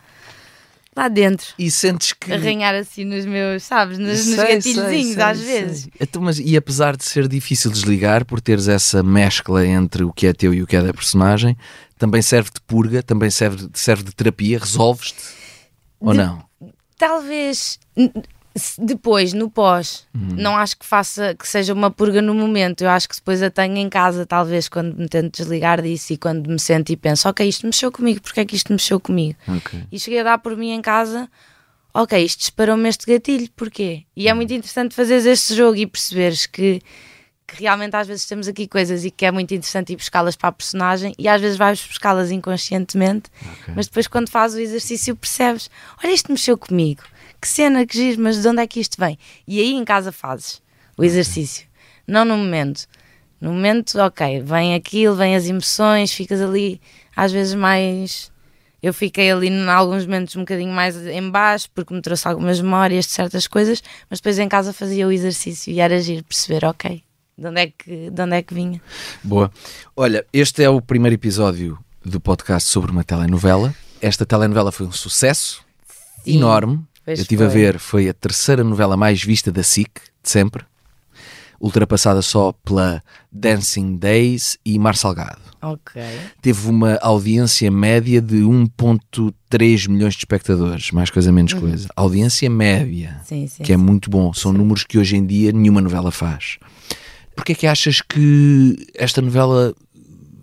lá 0.96 1.06
dentro. 1.08 1.46
E 1.56 1.70
sentes 1.70 2.12
que. 2.12 2.32
Arranhar 2.32 2.74
assim 2.74 3.04
nos 3.04 3.24
meus, 3.24 3.62
sabes? 3.62 3.98
Nos, 3.98 4.26
nos 4.26 4.36
Sei, 4.36 4.56
gatilhozinhos, 4.56 5.14
sei, 5.14 5.22
às 5.22 5.38
sei, 5.38 5.46
vezes. 5.46 5.82
sei. 5.82 5.92
Então, 6.00 6.20
mas, 6.20 6.40
e 6.40 6.56
apesar 6.56 6.96
de 6.96 7.04
ser 7.04 7.28
difícil 7.28 7.70
desligar, 7.70 8.24
por 8.24 8.40
teres 8.40 8.66
essa 8.66 9.00
mescla 9.00 9.64
entre 9.64 10.02
o 10.02 10.12
que 10.12 10.26
é 10.26 10.32
teu 10.32 10.52
e 10.52 10.60
o 10.60 10.66
que 10.66 10.74
é 10.74 10.82
da 10.82 10.92
personagem, 10.92 11.56
também 11.98 12.20
serve 12.22 12.50
de 12.54 12.60
purga, 12.60 13.02
também 13.02 13.30
serve, 13.30 13.68
serve 13.74 14.02
de 14.04 14.14
terapia, 14.14 14.58
resolves-te? 14.58 15.22
Ou 16.00 16.12
De- 16.12 16.18
não? 16.18 16.44
Talvez 16.98 17.78
depois, 18.78 19.34
no 19.34 19.50
pós, 19.50 20.06
não 20.14 20.56
acho 20.56 20.78
que 20.78 20.86
faça 20.86 21.34
que 21.34 21.46
seja 21.46 21.74
uma 21.74 21.90
purga 21.90 22.22
no 22.22 22.34
momento. 22.34 22.82
Eu 22.84 22.88
acho 22.88 23.06
que 23.06 23.14
depois 23.14 23.42
a 23.42 23.50
tenho 23.50 23.76
em 23.76 23.88
casa, 23.88 24.24
talvez, 24.24 24.66
quando 24.66 24.96
me 24.96 25.06
tento 25.08 25.36
desligar 25.36 25.82
disso 25.82 26.14
e 26.14 26.16
quando 26.16 26.48
me 26.48 26.58
sento 26.58 26.90
e 26.90 26.96
penso, 26.96 27.28
ok, 27.28 27.46
isto 27.46 27.66
mexeu 27.66 27.92
comigo, 27.92 28.20
porque 28.22 28.40
é 28.40 28.44
que 28.46 28.56
isto 28.56 28.72
mexeu 28.72 28.98
comigo? 28.98 29.36
Ok. 29.46 29.84
E 29.92 30.00
cheguei 30.00 30.20
a 30.20 30.24
dar 30.24 30.38
por 30.38 30.56
mim 30.56 30.70
em 30.70 30.80
casa, 30.80 31.28
ok, 31.92 32.18
isto 32.24 32.38
disparou-me 32.40 32.88
este 32.88 33.04
gatilho, 33.06 33.48
porquê? 33.54 34.04
E 34.16 34.26
é 34.26 34.32
muito 34.32 34.54
interessante 34.54 34.94
fazeres 34.94 35.26
este 35.26 35.54
jogo 35.54 35.76
e 35.76 35.86
perceberes 35.86 36.46
que, 36.46 36.80
que 37.46 37.62
realmente 37.62 37.94
às 37.94 38.06
vezes 38.06 38.26
temos 38.26 38.48
aqui 38.48 38.66
coisas 38.66 39.04
e 39.04 39.10
que 39.10 39.24
é 39.24 39.30
muito 39.30 39.54
interessante 39.54 39.92
ir 39.92 39.96
buscá-las 39.96 40.34
para 40.34 40.48
a 40.48 40.52
personagem 40.52 41.14
e 41.16 41.28
às 41.28 41.40
vezes 41.40 41.56
vais 41.56 41.80
buscá-las 41.80 42.30
inconscientemente, 42.30 43.30
mas 43.74 43.86
depois 43.86 44.06
quando 44.08 44.28
fazes 44.28 44.58
o 44.58 44.60
exercício 44.60 45.14
percebes, 45.14 45.70
olha, 46.02 46.12
isto 46.12 46.30
mexeu 46.32 46.58
comigo. 46.58 47.02
que 47.40 47.46
cena, 47.46 47.86
que 47.86 47.96
giro, 47.96 48.20
mas 48.20 48.42
de 48.42 48.48
onde 48.48 48.62
é 48.62 48.66
que 48.66 48.80
isto 48.80 48.96
vem? 48.98 49.18
E 49.46 49.60
aí 49.60 49.72
em 49.74 49.84
casa 49.84 50.10
fazes 50.10 50.60
o 50.96 51.04
exercício, 51.04 51.66
não 52.06 52.24
no 52.24 52.36
momento. 52.36 52.86
No 53.40 53.52
momento, 53.52 53.98
ok, 54.00 54.40
vem 54.42 54.74
aquilo, 54.74 55.14
vem 55.14 55.36
as 55.36 55.46
emoções, 55.46 56.10
ficas 56.10 56.40
ali 56.40 56.80
às 57.14 57.30
vezes 57.30 57.54
mais. 57.54 58.32
Eu 58.82 58.92
fiquei 58.94 59.30
ali 59.30 59.48
em 59.48 59.68
alguns 59.68 60.04
momentos 60.06 60.34
um 60.36 60.40
bocadinho 60.40 60.72
mais 60.72 60.96
em 61.06 61.30
baixo 61.30 61.68
porque 61.74 61.92
me 61.92 62.00
trouxe 62.00 62.26
algumas 62.26 62.60
memórias 62.60 63.04
de 63.06 63.12
certas 63.12 63.46
coisas, 63.46 63.82
mas 64.08 64.20
depois 64.20 64.38
em 64.38 64.48
casa 64.48 64.72
fazia 64.72 65.06
o 65.06 65.12
exercício 65.12 65.72
e 65.72 65.80
era 65.80 65.96
agir, 65.96 66.22
perceber, 66.22 66.64
ok, 66.64 67.02
de 67.38 67.46
onde 67.46 67.60
é 67.60 67.66
que, 67.66 68.10
de 68.10 68.22
onde 68.22 68.34
é 68.36 68.42
que 68.42 68.54
vinha. 68.54 68.80
Boa. 69.22 69.50
Olha, 69.96 70.24
este 70.32 70.62
é 70.62 70.70
o 70.70 70.80
primeiro 70.80 71.14
episódio 71.14 71.78
do 72.04 72.20
podcast 72.20 72.68
sobre 72.70 72.90
uma 72.90 73.04
telenovela. 73.04 73.74
Esta 74.00 74.24
telenovela 74.24 74.70
foi 74.72 74.86
um 74.86 74.92
sucesso 74.92 75.62
Sim, 76.24 76.36
enorme. 76.36 76.80
Eu 77.06 77.14
estive 77.14 77.44
a 77.44 77.50
foi. 77.50 77.60
ver, 77.60 77.78
foi 77.78 78.08
a 78.08 78.14
terceira 78.14 78.64
novela 78.64 78.96
mais 78.96 79.22
vista 79.22 79.52
da 79.52 79.62
SIC, 79.62 79.90
de 80.22 80.30
sempre. 80.30 80.64
Ultrapassada 81.60 82.20
só 82.20 82.52
pela 82.52 83.02
Dancing 83.32 83.96
Days 83.96 84.58
e 84.64 84.78
Mar 84.78 84.94
Salgado. 84.96 85.40
Ok. 85.62 86.02
Teve 86.42 86.68
uma 86.68 86.96
audiência 87.00 87.70
média 87.70 88.20
de 88.20 88.36
1.3 88.42 89.88
milhões 89.88 90.12
de 90.14 90.18
espectadores, 90.20 90.90
mais 90.90 91.08
coisa 91.10 91.32
menos 91.32 91.54
coisa. 91.54 91.88
Audiência 91.96 92.48
média, 92.50 93.16
Uhum. 93.20 93.24
Sim, 93.24 93.46
sim. 93.46 93.62
que 93.62 93.72
é 93.72 93.76
muito 93.76 94.10
bom. 94.10 94.32
São 94.34 94.52
números 94.52 94.84
que 94.84 94.98
hoje 94.98 95.16
em 95.16 95.24
dia 95.26 95.50
nenhuma 95.52 95.80
novela 95.80 96.10
faz. 96.10 96.58
Porquê 97.36 97.52
é 97.52 97.54
que 97.54 97.66
achas 97.66 98.00
que 98.00 98.76
esta 98.94 99.20
novela 99.22 99.72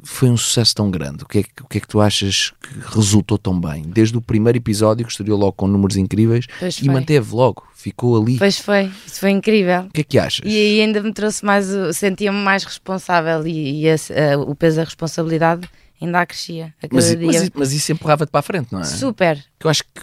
foi 0.05 0.29
um 0.29 0.37
sucesso 0.37 0.75
tão 0.75 0.91
grande? 0.91 1.23
O 1.23 1.25
que, 1.27 1.39
é 1.39 1.43
que, 1.43 1.49
o 1.61 1.67
que 1.67 1.77
é 1.77 1.81
que 1.81 1.87
tu 1.87 1.99
achas 1.99 2.51
que 2.61 2.95
resultou 2.95 3.37
tão 3.37 3.59
bem? 3.59 3.83
Desde 3.87 4.15
o 4.17 4.21
primeiro 4.21 4.57
episódio, 4.57 5.05
que 5.05 5.11
estreou 5.11 5.37
logo 5.39 5.53
com 5.53 5.67
números 5.67 5.97
incríveis 5.97 6.45
Pois 6.59 6.77
e 6.77 6.85
foi. 6.85 6.93
manteve 6.93 7.33
logo, 7.33 7.63
ficou 7.75 8.21
ali. 8.21 8.37
Pois 8.37 8.57
foi, 8.59 8.91
isso 9.07 9.19
foi 9.19 9.31
incrível. 9.31 9.81
O 9.83 9.89
que 9.89 10.01
é 10.01 10.03
que 10.03 10.19
achas? 10.19 10.41
E 10.45 10.55
aí 10.55 10.81
ainda 10.81 11.01
me 11.01 11.11
trouxe 11.13 11.43
mais, 11.43 11.65
sentia-me 11.93 12.37
mais 12.37 12.63
responsável 12.63 13.45
e, 13.47 13.81
e 13.81 13.87
esse, 13.87 14.13
eh, 14.13 14.37
o 14.37 14.53
peso 14.53 14.77
da 14.77 14.83
responsabilidade 14.83 15.67
ainda 16.01 16.19
acrescia 16.19 16.73
a 16.79 16.87
cada 16.87 16.95
Mas, 16.95 17.05
dia. 17.17 17.25
mas, 17.27 17.49
mas 17.55 17.71
isso 17.73 17.91
empurrava-te 17.93 18.29
para 18.29 18.39
a 18.39 18.43
frente, 18.43 18.71
não 18.73 18.81
é? 18.81 18.83
Super. 18.83 19.37
que 19.59 19.65
eu 19.65 19.71
acho 19.71 19.83
que 19.83 20.01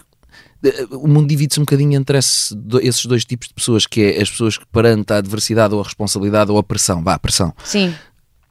o 0.93 1.09
mundo 1.09 1.29
divide-se 1.29 1.59
um 1.61 1.63
bocadinho 1.65 1.99
entre 1.99 2.19
esse- 2.19 2.55
esses 2.83 3.05
dois 3.07 3.25
tipos 3.25 3.49
de 3.49 3.55
pessoas, 3.55 3.87
que 3.87 4.03
é 4.03 4.21
as 4.23 4.31
pessoas 4.31 4.59
que 4.59 4.67
perante 4.67 5.13
a 5.13 5.17
adversidade 5.19 5.73
ou 5.75 5.81
a 5.81 5.85
responsabilidade 5.85 6.51
ou 6.51 6.59
a 6.59 6.63
pressão, 6.63 7.03
vá, 7.03 7.15
a 7.15 7.19
pressão, 7.19 7.55
Sim, 7.65 7.95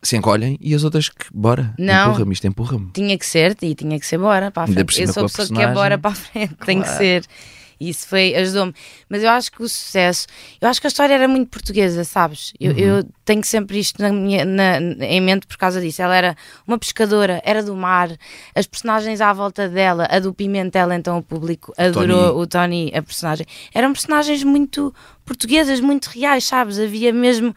se 0.01 0.15
encolhem 0.17 0.57
e 0.61 0.73
as 0.73 0.83
outras 0.83 1.09
que, 1.09 1.25
bora, 1.33 1.73
Não. 1.77 2.09
empurra-me, 2.09 2.33
isto 2.33 2.47
empurra-me. 2.47 2.89
tinha 2.93 3.17
que 3.17 3.25
ser 3.25 3.55
e 3.61 3.75
tinha 3.75 3.99
que 3.99 4.05
ser 4.07 4.17
bora 4.17 4.49
para 4.49 4.63
a 4.63 4.67
frente. 4.67 5.01
Eu 5.01 5.13
sou 5.13 5.25
a 5.25 5.27
pessoa 5.27 5.47
que 5.49 5.61
é 5.61 5.73
bora 5.73 5.97
para 5.97 6.11
a 6.11 6.15
frente, 6.15 6.55
tem 6.65 6.79
que 6.79 6.85
Claro. 6.85 6.97
ser. 6.97 7.23
E 7.79 7.89
Isso 7.89 8.07
foi, 8.07 8.35
ajudou-me. 8.35 8.73
Mas 9.07 9.23
eu 9.23 9.29
acho 9.29 9.51
que 9.51 9.63
o 9.63 9.69
sucesso, 9.69 10.27
eu 10.59 10.67
acho 10.67 10.81
que 10.81 10.87
a 10.87 10.89
história 10.89 11.13
era 11.13 11.27
muito 11.27 11.49
portuguesa, 11.49 12.03
sabes? 12.03 12.51
Eu, 12.59 12.71
Uhum. 12.73 12.77
eu 12.77 13.03
tenho 13.23 13.43
sempre 13.45 13.79
isto 13.79 14.01
na 14.01 14.11
minha, 14.11 14.43
na- 14.43 14.79
em 14.79 15.21
mente 15.21 15.47
por 15.47 15.57
causa 15.57 15.79
disso. 15.79 16.01
Ela 16.01 16.15
era 16.15 16.35
uma 16.67 16.77
pescadora, 16.77 17.41
era 17.45 17.63
do 17.63 17.75
mar, 17.75 18.09
as 18.53 18.67
personagens 18.67 19.21
à 19.21 19.31
volta 19.31 19.69
dela, 19.69 20.07
a 20.11 20.19
do 20.19 20.33
Pimentel, 20.33 20.91
então 20.91 21.17
o 21.17 21.23
público 21.23 21.73
adorou 21.77 22.31
Tony. 22.33 22.41
o 22.43 22.47
Tony, 22.47 22.91
a 22.93 23.01
personagem. 23.01 23.45
Eram 23.73 23.93
personagens 23.93 24.43
muito 24.43 24.93
portuguesas, 25.25 25.79
muito 25.79 26.07
reais, 26.07 26.43
sabes? 26.43 26.77
Havia 26.79 27.13
mesmo 27.13 27.55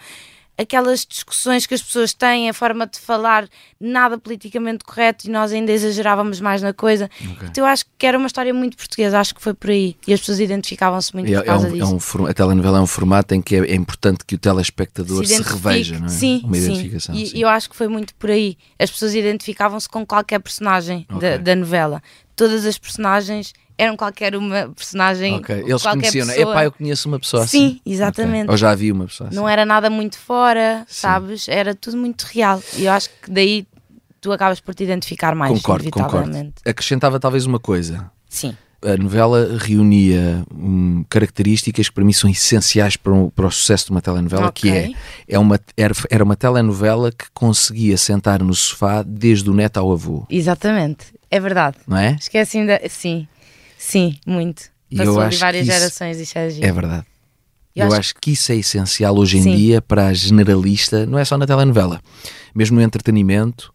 aquelas 0.56 1.04
discussões 1.06 1.66
que 1.66 1.74
as 1.74 1.82
pessoas 1.82 2.12
têm, 2.12 2.48
a 2.48 2.52
forma 2.54 2.86
de 2.86 2.98
falar, 3.00 3.48
nada 3.80 4.18
politicamente 4.18 4.84
correto 4.84 5.26
e 5.26 5.30
nós 5.30 5.50
ainda 5.50 5.72
exagerávamos 5.72 6.40
mais 6.40 6.60
na 6.62 6.72
coisa. 6.72 7.10
Então 7.42 7.64
eu 7.64 7.66
acho 7.66 7.84
que 7.98 8.06
era 8.06 8.16
uma 8.18 8.26
história 8.26 8.52
muito 8.52 8.76
portuguesa, 8.76 9.18
acho 9.18 9.34
que 9.34 9.42
foi 9.42 9.54
por 9.54 9.70
aí. 9.70 9.96
E 10.06 10.12
as 10.12 10.20
pessoas 10.20 10.40
identificavam-se 10.40 11.14
muito 11.14 11.28
É, 11.32 11.36
por 11.36 11.42
é 11.42 11.44
causa 11.44 11.66
um, 11.66 11.70
é 11.70 11.72
disso. 11.74 11.94
um 11.94 11.98
for- 12.00 12.30
a 12.30 12.34
telenovela 12.34 12.78
é 12.78 12.80
um 12.82 12.86
formato 12.86 13.34
em 13.34 13.40
que 13.42 13.56
é, 13.56 13.58
é 13.70 13.74
importante 13.74 14.24
que 14.26 14.34
o 14.34 14.38
telespectador 14.38 15.26
se, 15.26 15.34
identifique. 15.34 15.62
reveja, 15.66 15.98
não 15.98 16.06
é? 16.06 16.08
Sim, 16.10 16.42
Uma 16.44 16.54
sim. 16.56 16.62
identificação. 16.64 17.14
E 17.14 17.26
sim. 17.26 17.36
e 17.36 17.40
eu 17.40 17.48
acho 17.48 17.70
que 17.70 17.74
foi 17.76 17.88
muito 17.88 18.14
por 18.16 18.30
aí. 18.30 18.56
As 18.78 18.90
pessoas 18.90 19.14
identificavam-se 19.14 19.88
com 19.88 20.04
qualquer 20.06 20.38
personagem 20.38 21.06
da, 21.08 21.16
Ok. 21.16 21.38
da 21.38 21.56
novela. 21.56 22.02
Todas 22.36 22.64
as 22.66 22.78
personagens 22.78 23.52
eram 23.76 23.96
qualquer 23.96 24.36
uma 24.36 24.68
personagem. 24.68 25.36
Ok, 25.36 25.64
Eles 25.66 25.82
conheciam, 25.82 26.26
não 26.26 26.32
é? 26.32 26.36
pessoa. 26.36 26.54
Epá, 26.54 26.64
eu 26.64 26.72
conheço 26.72 27.08
uma 27.08 27.18
pessoa 27.18 27.46
Sim, 27.46 27.66
assim. 27.66 27.80
exatamente. 27.84 28.44
Ok. 28.44 28.50
Ou 28.52 28.56
já 28.56 28.70
havia 28.70 28.92
uma 28.92 29.06
pessoa 29.06 29.28
assim. 29.28 29.36
Não 29.36 29.48
era 29.48 29.64
nada 29.64 29.88
muito 29.90 30.18
fora, 30.18 30.84
Sim. 30.88 31.00
sabes? 31.00 31.48
Era 31.48 31.74
tudo 31.74 31.96
muito 31.96 32.22
real. 32.22 32.62
E 32.76 32.84
eu 32.84 32.92
acho 32.92 33.08
que 33.22 33.30
daí 33.30 33.66
tu 34.20 34.32
acabas 34.32 34.60
por 34.60 34.74
te 34.74 34.84
identificar 34.84 35.34
mais, 35.34 35.52
concordo, 35.52 35.90
concordo. 35.90 36.52
Acrescentava 36.64 37.18
talvez 37.18 37.44
uma 37.44 37.58
coisa. 37.58 38.10
Sim. 38.28 38.56
a 38.84 38.96
novela 38.96 39.58
reunia 39.60 40.42
hum, 40.52 41.04
características 41.10 41.88
que 41.88 41.94
para 41.94 42.02
mim 42.04 42.12
são 42.14 42.30
essenciais 42.30 42.96
para 42.96 43.12
o, 43.12 43.30
para 43.30 43.46
o 43.46 43.50
sucesso 43.50 43.86
de 43.86 43.90
uma 43.90 44.00
telenovela, 44.00 44.50
que 44.50 44.70
é, 44.70 44.92
é 45.28 45.38
uma, 45.38 45.60
era, 45.76 45.94
era 46.10 46.24
uma 46.24 46.34
telenovela 46.34 47.12
que 47.12 47.26
conseguia 47.34 47.96
sentar 47.98 48.42
no 48.42 48.54
sofá 48.54 49.02
desde 49.06 49.50
o 49.50 49.54
neto 49.54 49.76
ao 49.76 49.92
avô, 49.92 50.24
Exatamente. 50.30 51.06
É 51.30 51.38
verdade. 51.40 51.78
não 51.86 51.96
é? 51.96 52.16
Esqueci 52.20 52.66
da. 52.66 52.80
Sim, 52.88 53.26
sim, 53.82 54.16
muito. 54.26 54.64
E 54.90 54.96
Passou 54.96 55.14
eu 55.14 55.20
acho 55.20 55.38
várias 55.38 55.64
que 55.66 55.70
isso 55.70 55.78
gerações 55.80 56.20
isto 56.20 56.36
é 56.38 56.50
giro. 56.50 56.66
É 56.66 56.72
verdade. 56.72 57.06
Eu 57.74 57.86
Eu, 57.86 57.88
acho 57.88 57.98
acho, 57.98 58.14
que 58.20 58.32
isso 58.32 58.52
é 58.52 58.56
essencial 58.56 59.16
hoje 59.16 59.38
em 59.38 59.42
Sim. 59.42 59.56
dia 59.56 59.80
para 59.80 60.08
a 60.08 60.12
generalista, 60.12 61.06
não 61.06 61.18
é 61.18 61.24
só 61.24 61.38
na 61.38 61.46
telenovela, 61.46 62.00
mesmo 62.54 62.76
no 62.76 62.82
entretenimento. 62.82 63.72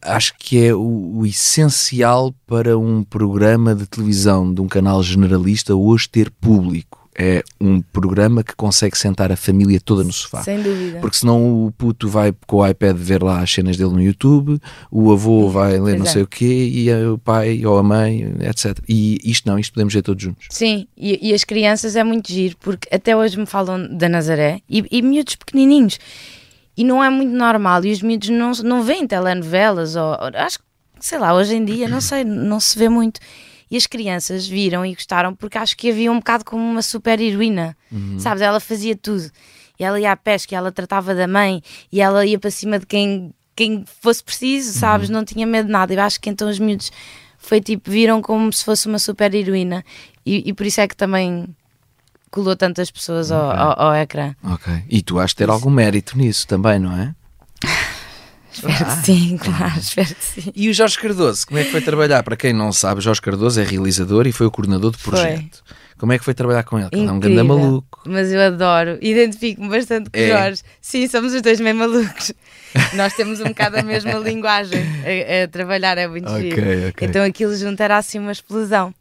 Acho 0.00 0.34
que 0.38 0.64
é 0.64 0.72
o, 0.72 1.18
o 1.18 1.26
essencial 1.26 2.32
para 2.46 2.78
um 2.78 3.02
programa 3.02 3.74
de 3.74 3.86
televisão 3.86 4.54
de 4.54 4.60
um 4.60 4.68
canal 4.68 5.02
generalista 5.02 5.74
hoje 5.74 6.08
ter 6.08 6.30
público. 6.30 6.99
É 7.22 7.42
um 7.60 7.82
programa 7.82 8.42
que 8.42 8.56
consegue 8.56 8.96
sentar 8.96 9.30
a 9.30 9.36
família 9.36 9.78
toda 9.78 10.02
no 10.02 10.10
sofá. 10.12 10.42
Sem 10.42 10.62
dúvida. 10.62 11.00
Porque 11.00 11.18
senão 11.18 11.66
o 11.66 11.70
puto 11.70 12.08
vai 12.08 12.32
com 12.46 12.56
o 12.56 12.66
iPad 12.66 12.96
ver 12.96 13.22
lá 13.22 13.40
as 13.42 13.52
cenas 13.52 13.76
dele 13.76 13.90
no 13.90 14.00
YouTube, 14.00 14.58
o 14.90 15.12
avô 15.12 15.50
vai 15.50 15.72
ler 15.72 15.80
Pois 15.80 15.98
não 15.98 16.06
é. 16.06 16.08
sei 16.08 16.22
o 16.22 16.26
quê, 16.26 16.70
e 16.72 16.90
o 17.04 17.18
pai 17.18 17.66
ou 17.66 17.76
a 17.76 17.82
mãe, 17.82 18.22
etc. 18.40 18.78
E 18.88 19.18
isto 19.22 19.46
não, 19.46 19.58
isto 19.58 19.74
podemos 19.74 19.92
ver 19.92 20.00
todos 20.02 20.22
juntos. 20.22 20.46
Sim, 20.48 20.86
e, 20.96 21.28
e 21.28 21.34
as 21.34 21.44
crianças 21.44 21.94
é 21.94 22.02
muito 22.02 22.32
giro, 22.32 22.56
porque 22.58 22.88
até 22.94 23.14
hoje 23.14 23.38
me 23.38 23.44
falam 23.44 23.94
da 23.98 24.08
Nazaré 24.08 24.60
e, 24.68 24.82
e 24.90 25.02
miúdos 25.02 25.34
pequenininhos. 25.36 25.98
E 26.76 26.84
não 26.84 27.04
é 27.04 27.10
muito 27.10 27.32
normal. 27.34 27.84
E 27.84 27.92
os 27.92 28.00
miúdos 28.00 28.30
não, 28.30 28.52
não 28.64 28.82
veem 28.82 29.06
telenovelas, 29.06 29.94
ou, 29.94 30.04
ou- 30.12 30.30
acho 30.36 30.58
que, 30.58 30.64
sei 31.00 31.18
lá, 31.18 31.34
hoje 31.34 31.54
em 31.54 31.64
dia, 31.66 31.86
não 31.86 32.00
sei, 32.00 32.24
não 32.24 32.58
se 32.58 32.78
vê 32.78 32.88
muito. 32.88 33.20
E 33.70 33.76
as 33.76 33.86
crianças 33.86 34.46
viram 34.48 34.84
e 34.84 34.94
gostaram 34.94 35.34
porque 35.34 35.56
acho 35.56 35.76
que 35.76 35.90
havia 35.90 36.10
um 36.10 36.16
bocado 36.16 36.44
como 36.44 36.62
uma 36.62 36.82
super 36.82 37.20
heroína, 37.20 37.76
sabes? 38.18 38.42
Ela 38.42 38.58
fazia 38.58 38.96
tudo. 38.96 39.30
E 39.78 39.84
ela 39.84 39.98
ia 40.00 40.12
à 40.12 40.16
pesca, 40.16 40.54
e 40.54 40.56
ela 40.56 40.72
tratava 40.72 41.14
da 41.14 41.26
mãe, 41.26 41.62
e 41.90 42.00
ela 42.00 42.26
ia 42.26 42.38
para 42.38 42.50
cima 42.50 42.78
de 42.78 42.86
quem, 42.86 43.32
quem 43.54 43.84
fosse 44.02 44.22
preciso, 44.22 44.78
sabes? 44.78 45.08
Não 45.08 45.24
tinha 45.24 45.46
medo 45.46 45.66
de 45.66 45.72
nada. 45.72 45.94
Eu 45.94 46.02
acho 46.02 46.20
que 46.20 46.28
então 46.28 46.50
os 46.50 46.58
miúdos 46.58 46.90
foi 47.38 47.60
tipo, 47.60 47.90
viram 47.90 48.20
como 48.20 48.52
se 48.52 48.64
fosse 48.64 48.86
uma 48.88 48.98
super 48.98 49.32
heroína. 49.34 49.84
E, 50.26 50.50
e 50.50 50.52
por 50.52 50.66
isso 50.66 50.80
é 50.80 50.88
que 50.88 50.96
também 50.96 51.46
colou 52.30 52.54
tantas 52.54 52.90
pessoas 52.90 53.30
ao, 53.30 53.50
ao, 53.50 53.80
ao 53.80 53.94
ecrã. 53.94 54.34
Ok. 54.42 54.84
E 54.88 55.02
tu 55.02 55.18
has 55.18 55.30
de 55.30 55.36
ter 55.36 55.48
algum 55.48 55.70
mérito 55.70 56.18
nisso 56.18 56.46
também, 56.46 56.78
não 56.78 56.92
é? 56.92 57.14
Espero 58.68 58.84
que 58.84 59.04
sim, 59.06 59.36
claro, 59.42 59.78
espero 59.78 60.14
que 60.14 60.24
sim. 60.24 60.52
E 60.54 60.68
o 60.68 60.74
Jorge 60.74 60.98
Cardoso, 60.98 61.46
como 61.46 61.58
é 61.58 61.64
que 61.64 61.70
foi 61.70 61.80
trabalhar? 61.80 62.22
Para 62.22 62.36
quem 62.36 62.52
não 62.52 62.72
sabe, 62.72 63.00
Jorge 63.00 63.20
Cardoso 63.22 63.60
é 63.60 63.64
realizador 63.64 64.26
e 64.26 64.32
foi 64.32 64.46
o 64.46 64.50
coordenador 64.50 64.90
do 64.90 64.98
Foi. 64.98 65.12
projeto. 65.12 65.62
Como 65.98 66.12
é 66.12 66.18
que 66.18 66.24
foi 66.24 66.32
trabalhar 66.32 66.62
com 66.62 66.78
ele? 66.78 66.88
Ele 66.92 67.06
é 67.06 67.12
um 67.12 67.20
grande 67.20 67.42
maluco. 67.42 68.00
Mas 68.06 68.32
eu 68.32 68.40
adoro, 68.40 68.98
identifico-me 69.02 69.68
bastante 69.68 70.08
com 70.08 70.18
o 70.18 70.20
É. 70.22 70.28
Jorge. 70.28 70.62
Sim, 70.80 71.06
somos 71.06 71.34
os 71.34 71.42
dois 71.42 71.60
meio 71.60 71.76
malucos. 71.76 72.32
Nós 72.96 73.12
temos 73.14 73.38
um 73.40 73.48
bocado 73.48 73.78
a 73.78 73.82
mesma 73.82 74.14
linguagem 74.14 74.80
a, 74.80 75.44
a 75.44 75.48
trabalhar, 75.48 75.98
é 75.98 76.08
muito 76.08 76.26
Ok, 76.30 76.40
giro. 76.42 76.88
ok. 76.88 77.06
Então 77.08 77.22
aquilo 77.22 77.54
junto 77.54 77.82
era 77.82 77.98
assim 77.98 78.18
uma 78.18 78.32
explosão. 78.32 78.94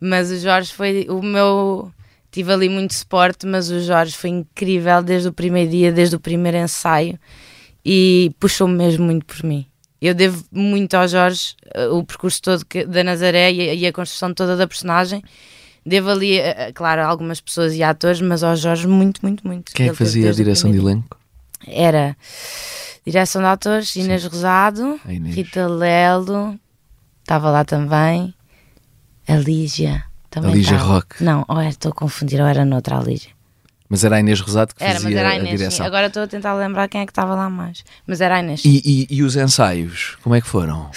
Mas 0.00 0.30
o 0.32 0.36
Jorge 0.38 0.72
foi 0.74 1.06
o 1.08 1.22
meu. 1.22 1.92
Tive 2.32 2.52
ali 2.52 2.68
muito 2.68 2.94
suporte, 2.94 3.46
mas 3.46 3.70
o 3.70 3.78
Jorge 3.80 4.16
foi 4.16 4.30
incrível 4.30 5.00
desde 5.04 5.28
o 5.28 5.32
primeiro 5.32 5.70
dia, 5.70 5.92
desde 5.92 6.16
o 6.16 6.20
primeiro 6.20 6.56
ensaio 6.58 7.16
e 7.84 8.32
puxou-me 8.40 8.74
mesmo 8.74 9.04
muito 9.04 9.24
por 9.26 9.42
mim. 9.44 9.66
Eu 10.00 10.14
devo 10.14 10.44
muito 10.52 10.94
ao 10.94 11.08
Jorge, 11.08 11.54
eh, 11.74 11.88
o 11.88 12.04
percurso 12.04 12.40
todo 12.42 12.64
que- 12.66 12.84
da 12.84 13.02
Nazaré 13.02 13.52
e, 13.52 13.70
a- 13.70 13.74
e 13.74 13.86
a 13.86 13.92
construção 13.92 14.34
toda 14.34 14.56
da 14.56 14.66
personagem. 14.66 15.22
Devo 15.86 16.10
ali, 16.10 16.38
eh, 16.38 16.54
eh, 16.68 16.72
claro, 16.72 17.02
a 17.02 17.06
algumas 17.06 17.40
pessoas 17.40 17.74
e 17.74 17.82
atores, 17.82 18.20
mas 18.20 18.42
ao 18.42 18.54
Jorge 18.56 18.86
muito, 18.86 19.20
muito, 19.22 19.46
muito. 19.46 19.72
Quem 19.72 19.86
é 19.86 19.90
que 19.90 19.96
fazia 19.96 20.30
a 20.30 20.32
direção 20.32 20.70
de 20.70 20.78
elenco? 20.78 21.18
Era 21.66 22.16
direção 23.06 23.40
de 23.42 23.48
atores, 23.48 23.94
Inês 23.96 24.24
Rosado, 24.24 24.98
A 25.06 25.12
Inês. 25.12 25.34
Rita 25.34 25.66
Lelo, 25.66 26.58
estava 27.20 27.50
lá 27.50 27.64
também, 27.64 28.34
a 29.28 29.36
Lígia. 29.36 30.04
Também 30.30 30.50
A 30.52 30.54
Lígia 30.54 30.74
estava. 30.76 30.92
Roque. 30.94 31.22
Não, 31.24 31.44
ou 31.48 31.60
era, 31.60 31.68
estou 31.70 31.92
a 31.92 31.94
confundir, 31.94 32.40
ou 32.40 32.46
era 32.46 32.64
noutra 32.64 32.98
Lígia. 32.98 33.30
Mas 33.94 34.02
era 34.02 34.16
a 34.16 34.20
Inês 34.20 34.40
Rosado 34.40 34.74
que 34.74 34.82
Era, 34.82 34.94
fazia 34.94 35.08
mas 35.10 35.16
era 35.18 35.28
a 35.28 35.32
a 35.32 35.36
Inês. 35.36 35.50
sim. 35.50 35.56
direção. 35.56 35.86
Agora 35.86 36.06
estou 36.08 36.24
a 36.24 36.26
tentar 36.26 36.52
lembrar 36.54 36.88
quem 36.88 37.02
é 37.02 37.06
que 37.06 37.12
estava 37.12 37.32
lá 37.36 37.48
mais. 37.48 37.84
Mas 38.04 38.20
era 38.20 38.34
a 38.36 38.40
Inês. 38.40 38.64
E, 38.64 38.82
e- 38.84 39.06
e 39.18 39.22
os 39.22 39.36
ensaios, 39.36 40.16
como 40.22 40.34
é 40.34 40.40
que 40.40 40.48
foram? 40.48 40.90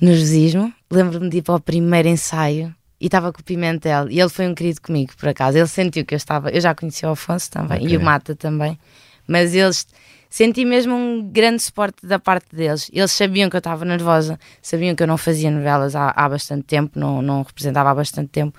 Nervosismo. 0.00 0.72
Lembro-me 0.90 1.28
de 1.28 1.38
ir 1.38 1.42
para 1.42 1.54
o 1.54 1.60
primeiro 1.60 2.08
ensaio 2.08 2.74
e 3.00 3.06
estava 3.06 3.32
com 3.32 3.40
o 3.40 3.44
Pimentel. 3.44 4.08
E 4.10 4.18
ele 4.18 4.28
foi 4.28 4.48
um 4.48 4.54
querido 4.54 4.80
comigo, 4.80 5.12
por 5.16 5.28
acaso. 5.28 5.56
Ele 5.56 5.66
sentiu 5.68 6.04
que 6.04 6.14
eu 6.14 6.16
estava. 6.16 6.50
Eu 6.50 6.60
já 6.60 6.74
conheci 6.74 7.06
o 7.06 7.10
Afonso 7.10 7.50
também 7.50 7.78
Ok. 7.78 7.92
e 7.92 7.96
o 7.96 8.00
Mata 8.00 8.34
também. 8.34 8.78
Mas 9.26 9.54
eles. 9.54 9.86
Senti 10.32 10.64
mesmo 10.64 10.94
um 10.94 11.28
grande 11.28 11.60
suporte 11.60 12.06
da 12.06 12.16
parte 12.18 12.54
deles. 12.54 12.88
Eles 12.92 13.10
sabiam 13.10 13.50
que 13.50 13.56
eu 13.56 13.58
estava 13.58 13.84
nervosa, 13.84 14.38
sabiam 14.62 14.94
que 14.94 15.02
eu 15.02 15.06
não 15.08 15.18
fazia 15.18 15.50
novelas 15.50 15.96
há, 15.96 16.12
há 16.14 16.28
bastante 16.28 16.62
tempo, 16.64 16.96
não, 17.00 17.20
não 17.20 17.42
representava 17.42 17.90
há 17.90 17.94
bastante 17.96 18.28
tempo. 18.28 18.56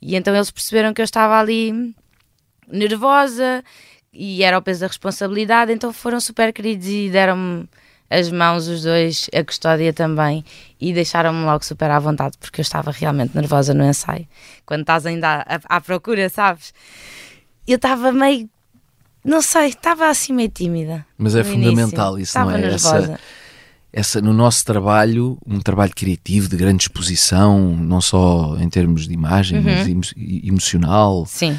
E 0.00 0.16
então 0.16 0.34
eles 0.34 0.50
perceberam 0.50 0.94
que 0.94 1.02
eu 1.02 1.04
estava 1.04 1.38
ali 1.38 1.94
nervosa 2.72 3.62
e 4.12 4.42
era 4.42 4.58
o 4.58 4.62
peso 4.62 4.80
da 4.80 4.86
responsabilidade, 4.88 5.72
então 5.72 5.92
foram 5.92 6.20
super 6.20 6.52
queridos 6.52 6.86
e 6.86 7.08
deram-me 7.10 7.68
as 8.10 8.30
mãos, 8.30 8.68
os 8.68 8.82
dois, 8.82 9.30
a 9.34 9.42
custódia 9.42 9.90
também, 9.92 10.44
e 10.78 10.92
deixaram-me 10.92 11.44
logo 11.46 11.64
super 11.64 11.90
à 11.90 11.98
vontade, 11.98 12.36
porque 12.38 12.60
eu 12.60 12.62
estava 12.62 12.90
realmente 12.90 13.34
nervosa 13.34 13.72
no 13.72 13.84
ensaio. 13.84 14.26
Quando 14.66 14.82
estás 14.82 15.06
ainda 15.06 15.42
à, 15.48 15.76
à 15.76 15.80
procura, 15.80 16.28
sabes? 16.28 16.74
Eu 17.66 17.76
estava 17.76 18.12
meio. 18.12 18.50
Não 19.24 19.40
sei, 19.40 19.68
estava 19.68 20.08
assim 20.10 20.32
meio 20.34 20.50
tímida. 20.50 21.06
Mas 21.16 21.34
é 21.36 21.42
fundamental 21.44 22.18
início. 22.18 22.22
isso, 22.24 22.38
não 22.38 22.50
Estava 22.50 22.58
é? 22.58 22.60
nervosa. 22.70 23.12
Essa, 23.14 23.20
essa, 23.94 24.20
no 24.20 24.34
nosso 24.34 24.62
trabalho, 24.64 25.38
um 25.46 25.58
trabalho 25.60 25.92
criativo, 25.94 26.48
de 26.50 26.56
grande 26.56 26.82
exposição, 26.82 27.58
não 27.76 28.00
só 28.02 28.56
em 28.58 28.68
termos 28.68 29.06
de 29.08 29.14
imagem, 29.14 29.58
Uhum. 29.58 29.64
mas 29.64 29.86
emo- 29.88 30.02
emocional, 30.44 31.24
Sim, 31.26 31.58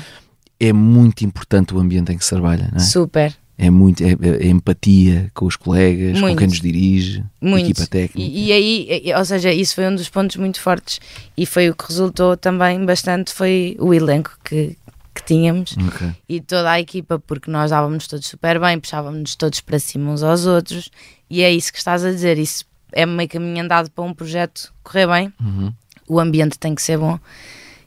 é 0.67 0.73
muito 0.73 1.23
importante 1.25 1.73
o 1.73 1.79
ambiente 1.79 2.11
em 2.11 2.17
que 2.17 2.23
se 2.23 2.29
trabalha, 2.31 2.69
não 2.71 2.77
é? 2.77 2.79
super. 2.79 3.35
É 3.55 3.69
muito, 3.69 4.03
é, 4.03 4.09
é 4.41 4.47
empatia 4.47 5.29
com 5.33 5.45
os 5.45 5.55
colegas, 5.55 6.13
com 6.19 6.21
Muito. 6.25 6.39
quem 6.39 6.47
nos 6.47 6.59
dirige, 6.59 7.23
Muito. 7.39 7.69
equipa 7.69 7.85
técnica. 7.85 8.19
E, 8.19 8.47
e 8.47 8.51
aí, 8.51 9.13
ou 9.15 9.23
seja, 9.23 9.53
isso 9.53 9.75
foi 9.75 9.87
um 9.87 9.95
dos 9.95 10.09
pontos 10.09 10.37
muito 10.37 10.59
fortes 10.59 10.99
e 11.37 11.45
foi 11.45 11.69
o 11.69 11.75
que 11.75 11.85
resultou 11.87 12.35
também 12.35 12.83
bastante, 12.83 13.31
foi 13.31 13.77
o 13.79 13.93
elenco 13.93 14.31
que, 14.43 14.75
que 15.13 15.23
tínhamos 15.23 15.75
Ok. 15.87 16.09
e 16.27 16.41
toda 16.41 16.71
a 16.71 16.79
equipa, 16.79 17.19
porque 17.19 17.49
nós 17.51 17.69
dávamos 17.69 18.07
todos 18.07 18.25
super 18.25 18.59
bem, 18.59 18.79
puxávamos 18.79 19.35
todos 19.35 19.61
para 19.61 19.77
cima 19.77 20.11
uns 20.11 20.23
aos 20.23 20.47
outros 20.47 20.89
e 21.29 21.43
é 21.43 21.51
isso 21.51 21.71
que 21.71 21.77
estás 21.77 22.03
a 22.03 22.09
dizer, 22.09 22.39
isso 22.39 22.65
é 22.91 23.05
meio 23.05 23.29
caminho 23.29 23.63
andado 23.63 23.91
para 23.91 24.03
um 24.03 24.15
projeto 24.15 24.73
correr 24.83 25.07
bem, 25.07 25.31
Uhum. 25.39 25.71
o 26.09 26.19
ambiente 26.19 26.57
tem 26.57 26.73
que 26.73 26.81
ser 26.81 26.97
bom 26.97 27.19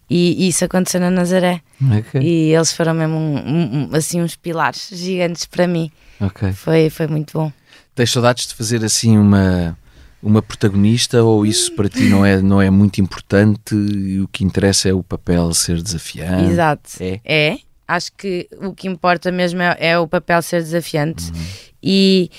e, 0.09 0.45
e 0.45 0.49
isso 0.49 0.65
aconteceu 0.65 1.01
na 1.01 1.11
Nazaré 1.11 1.61
Ok. 1.99 2.21
e 2.21 2.53
eles 2.55 2.73
foram 2.73 2.95
mesmo 2.95 3.17
um- 3.17 3.89
um- 3.91 3.97
assim 3.97 4.21
uns 4.23 4.37
pilares 4.37 4.89
gigantes 4.93 5.45
para 5.47 5.67
mim, 5.67 5.91
Ok. 6.21 6.53
foi, 6.53 6.89
foi 6.91 7.07
muito 7.07 7.33
bom. 7.39 7.53
Tens 7.95 8.11
saudades 8.13 8.47
de 8.47 8.55
fazer 8.55 8.85
assim 8.85 9.17
uma, 9.19 9.77
uma 10.23 10.43
protagonista 10.43 11.23
ou 11.23 11.45
isso 11.47 11.73
para 11.75 11.89
ti 11.89 12.05
não 12.09 12.25
é, 12.25 12.41
não 12.43 12.61
é 12.61 12.71
muito 12.71 13.01
importante 13.01 13.75
e 13.75 14.21
o 14.21 14.29
que 14.29 14.45
interessa 14.45 14.89
é 14.89 14.93
o 14.93 15.03
papel 15.03 15.53
ser 15.55 15.83
desafiante? 15.83 16.51
Exato. 16.51 16.91
É? 17.25 17.59
Acho 17.89 18.11
que 18.17 18.49
o 18.61 18.75
que 18.75 18.89
importa 18.89 19.31
mesmo 19.33 19.63
é, 19.63 19.77
é 19.79 19.99
o 19.99 20.07
papel 20.09 20.43
ser 20.43 20.63
desafiante. 20.63 21.31
Uhum. 21.31 21.41
E 21.83 22.31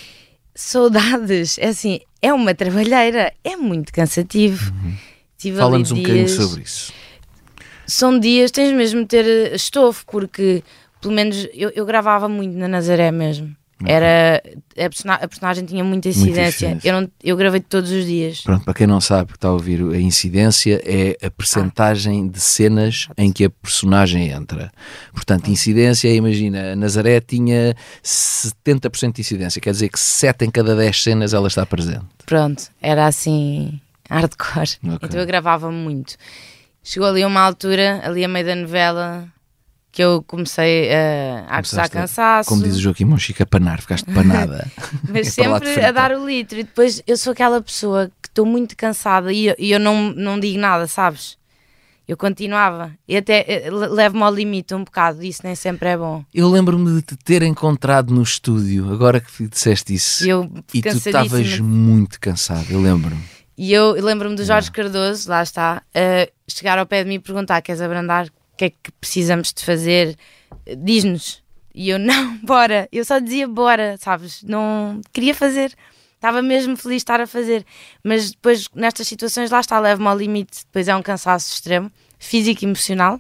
saudades, 0.53 1.57
é 1.59 1.67
assim, 1.67 1.99
é 2.21 2.33
uma 2.33 2.53
trabalheira, 2.53 3.31
é 3.43 3.55
muito 3.55 3.93
cansativo. 3.93 4.73
Uhum. 4.73 5.55
Fala-nos 5.55 5.91
um 5.91 5.97
bocadinho 5.97 6.27
sobre 6.27 6.63
isso. 6.63 6.91
São 7.87 8.19
dias, 8.19 8.51
tens 8.51 8.73
mesmo 8.75 9.01
de 9.01 9.07
ter 9.07 9.25
eh, 9.25 9.55
estofo, 9.55 10.05
porque 10.07 10.61
pelo 11.01 11.13
menos 11.13 11.47
eu, 11.53 11.69
eu 11.73 11.85
gravava 11.85 12.27
muito 12.27 12.55
na 12.57 12.67
Nazaré 12.67 13.11
mesmo. 13.11 13.55
Era 13.85 14.41
a, 14.75 14.89
persona- 14.89 15.13
a 15.21 15.27
personagem 15.27 15.63
tinha 15.63 15.83
muita 15.83 16.09
incidência. 16.09 16.65
incidência. 16.65 16.89
Eu, 16.89 16.99
não, 16.99 17.11
eu 17.23 17.37
gravei 17.37 17.59
todos 17.59 17.91
os 17.91 18.05
dias. 18.07 18.41
Pronto, 18.41 18.65
para 18.65 18.73
quem 18.73 18.87
não 18.87 18.99
sabe, 18.99 19.29
que 19.33 19.37
está 19.37 19.49
a 19.49 19.51
ouvir, 19.51 19.79
a 19.93 19.99
incidência 19.99 20.81
é 20.83 21.15
a 21.23 21.29
percentagem 21.29 22.27
de 22.27 22.39
cenas 22.41 23.07
em 23.15 23.31
que 23.31 23.45
a 23.45 23.51
personagem 23.51 24.29
entra. 24.31 24.71
Portanto, 25.13 25.49
incidência, 25.49 26.11
imagina, 26.11 26.71
a 26.71 26.75
Nazaré 26.75 27.21
tinha 27.21 27.75
70% 28.03 29.13
de 29.13 29.21
incidência, 29.21 29.61
quer 29.61 29.71
dizer 29.71 29.89
que 29.89 29.99
7 29.99 30.45
em 30.45 30.49
cada 30.49 30.75
10 30.75 31.03
cenas 31.03 31.33
ela 31.35 31.47
está 31.47 31.63
presente. 31.63 32.05
Pronto, 32.25 32.63
era 32.81 33.05
assim, 33.05 33.79
hardcore. 34.09 34.71
Ok. 34.85 34.99
Então 35.03 35.19
eu 35.19 35.25
gravava 35.27 35.71
muito. 35.71 36.15
Chegou 36.89 37.09
ali 37.09 37.25
uma 37.25 37.41
altura, 37.41 37.99
ali 38.05 38.23
a 38.23 38.29
meio 38.29 38.45
da 38.45 38.55
novela, 38.55 39.27
que 39.91 40.01
eu 40.01 40.23
comecei 40.23 40.89
a, 40.93 41.45
a 41.49 41.57
acusar 41.57 41.89
cansaço. 41.89 42.47
Como 42.47 42.63
diz 42.63 42.77
o 42.77 42.79
Joaquim 42.79 43.03
Monchique, 43.03 43.43
a 43.43 43.45
panar, 43.45 43.81
ficaste 43.81 44.09
panada. 44.13 44.65
Mas 45.03 45.33
sempre 45.33 45.83
a 45.83 45.91
dar 45.91 46.13
o 46.13 46.25
litro. 46.25 46.57
E 46.57 46.63
depois 46.63 47.03
eu 47.05 47.17
sou 47.17 47.33
aquela 47.33 47.61
pessoa 47.61 48.09
que 48.21 48.29
estou 48.29 48.45
muito 48.45 48.77
cansada 48.77 49.33
e 49.33 49.47
eu, 49.47 49.55
e 49.59 49.69
eu 49.69 49.81
não, 49.81 50.13
não 50.13 50.39
digo 50.39 50.57
nada, 50.59 50.87
sabes? 50.87 51.37
Eu 52.07 52.15
continuava. 52.15 52.93
E 53.05 53.17
até 53.17 53.43
eh, 53.65 53.69
le- 53.69 53.87
levo-me 53.89 54.23
ao 54.23 54.33
limite 54.33 54.73
um 54.73 54.85
bocado. 54.85 55.21
Isso 55.25 55.41
nem 55.43 55.55
sempre 55.55 55.89
é 55.89 55.97
bom. 55.97 56.23
Eu 56.33 56.49
lembro-me 56.49 56.89
de 56.95 57.01
te 57.01 57.17
ter 57.17 57.43
encontrado 57.43 58.13
no 58.13 58.21
estúdio, 58.23 58.89
agora 58.93 59.19
que 59.19 59.45
disseste 59.49 59.93
isso. 59.93 60.25
Eu 60.25 60.49
e 60.73 60.81
tu 60.81 60.87
estavas 60.87 61.59
muito 61.59 62.17
cansado, 62.17 62.65
eu 62.69 62.79
lembro-me. 62.79 63.21
E 63.57 63.73
eu 63.73 63.93
lembro-me 63.93 64.35
do 64.35 64.45
Jorge 64.45 64.71
Cardoso, 64.71 65.29
lá 65.29 65.41
está, 65.41 65.81
chegar 66.47 66.77
ao 66.77 66.85
pé 66.85 67.03
de 67.03 67.09
mim 67.09 67.15
e 67.15 67.19
perguntar: 67.19 67.61
queres 67.61 67.81
abrandar? 67.81 68.27
O 68.27 68.57
que 68.57 68.65
é 68.65 68.69
que 68.69 68.91
precisamos 68.99 69.51
de 69.51 69.63
fazer? 69.63 70.15
Diz-nos. 70.77 71.43
E 71.73 71.89
eu, 71.89 71.99
não, 71.99 72.37
bora. 72.43 72.87
Eu 72.91 73.03
só 73.05 73.19
dizia 73.19 73.47
bora, 73.47 73.97
sabes? 73.99 74.43
Não 74.43 75.01
queria 75.13 75.33
fazer. 75.33 75.73
Estava 76.15 76.41
mesmo 76.41 76.75
feliz 76.75 76.97
de 76.97 77.03
estar 77.03 77.21
a 77.21 77.27
fazer. 77.27 77.63
Mas 78.03 78.31
depois, 78.31 78.67
nestas 78.73 79.07
situações, 79.07 79.51
lá 79.51 79.59
está, 79.59 79.79
levo-me 79.79 80.07
ao 80.07 80.17
limite. 80.17 80.65
Depois 80.65 80.87
é 80.87 80.95
um 80.95 81.03
cansaço 81.03 81.53
extremo, 81.53 81.91
físico 82.17 82.63
e 82.63 82.67
emocional. 82.67 83.19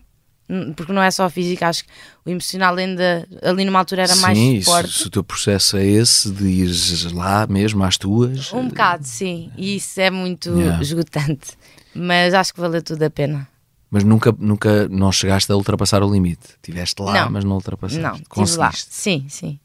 Porque 0.75 0.93
não 0.93 1.01
é 1.01 1.11
só 1.11 1.29
físico, 1.29 1.65
acho 1.65 1.83
que 1.83 1.89
o 2.25 2.29
emocional 2.29 2.73
ainda 2.75 3.27
ali 3.43 3.65
numa 3.65 3.79
altura 3.79 4.03
era 4.03 4.15
mais 4.17 4.37
Sim, 4.37 4.59
se, 4.59 4.65
forte. 4.65 4.93
se 4.93 5.07
o 5.07 5.09
teu 5.09 5.23
processo 5.23 5.75
é 5.75 5.85
esse, 5.85 6.31
de 6.31 6.45
ires 6.47 7.11
lá 7.11 7.45
mesmo 7.47 7.83
às 7.83 7.97
tuas. 7.97 8.53
Um 8.53 8.69
bocado, 8.69 9.05
sim. 9.05 9.51
E 9.57 9.75
isso 9.75 9.99
é 9.99 10.09
muito 10.09 10.49
Yeah. 10.57 10.81
esgotante. 10.81 11.57
Mas 11.93 12.33
acho 12.33 12.53
que 12.53 12.61
valeu 12.61 12.81
tudo 12.81 13.03
a 13.03 13.09
pena. 13.09 13.47
Mas 13.89 14.03
nunca, 14.03 14.33
nunca 14.37 14.87
não 14.89 15.11
chegaste 15.11 15.51
a 15.51 15.55
ultrapassar 15.55 16.01
o 16.03 16.11
limite. 16.11 16.47
Estiveste 16.55 17.01
lá, 17.01 17.23
Não. 17.25 17.31
mas 17.31 17.43
não 17.43 17.55
ultrapassaste. 17.55 18.01
Não, 18.01 18.11
estive 18.15 18.57
lá. 18.57 18.67
Conseguiste. 18.67 18.87
Sim, 18.93 19.25
sim. 19.29 19.59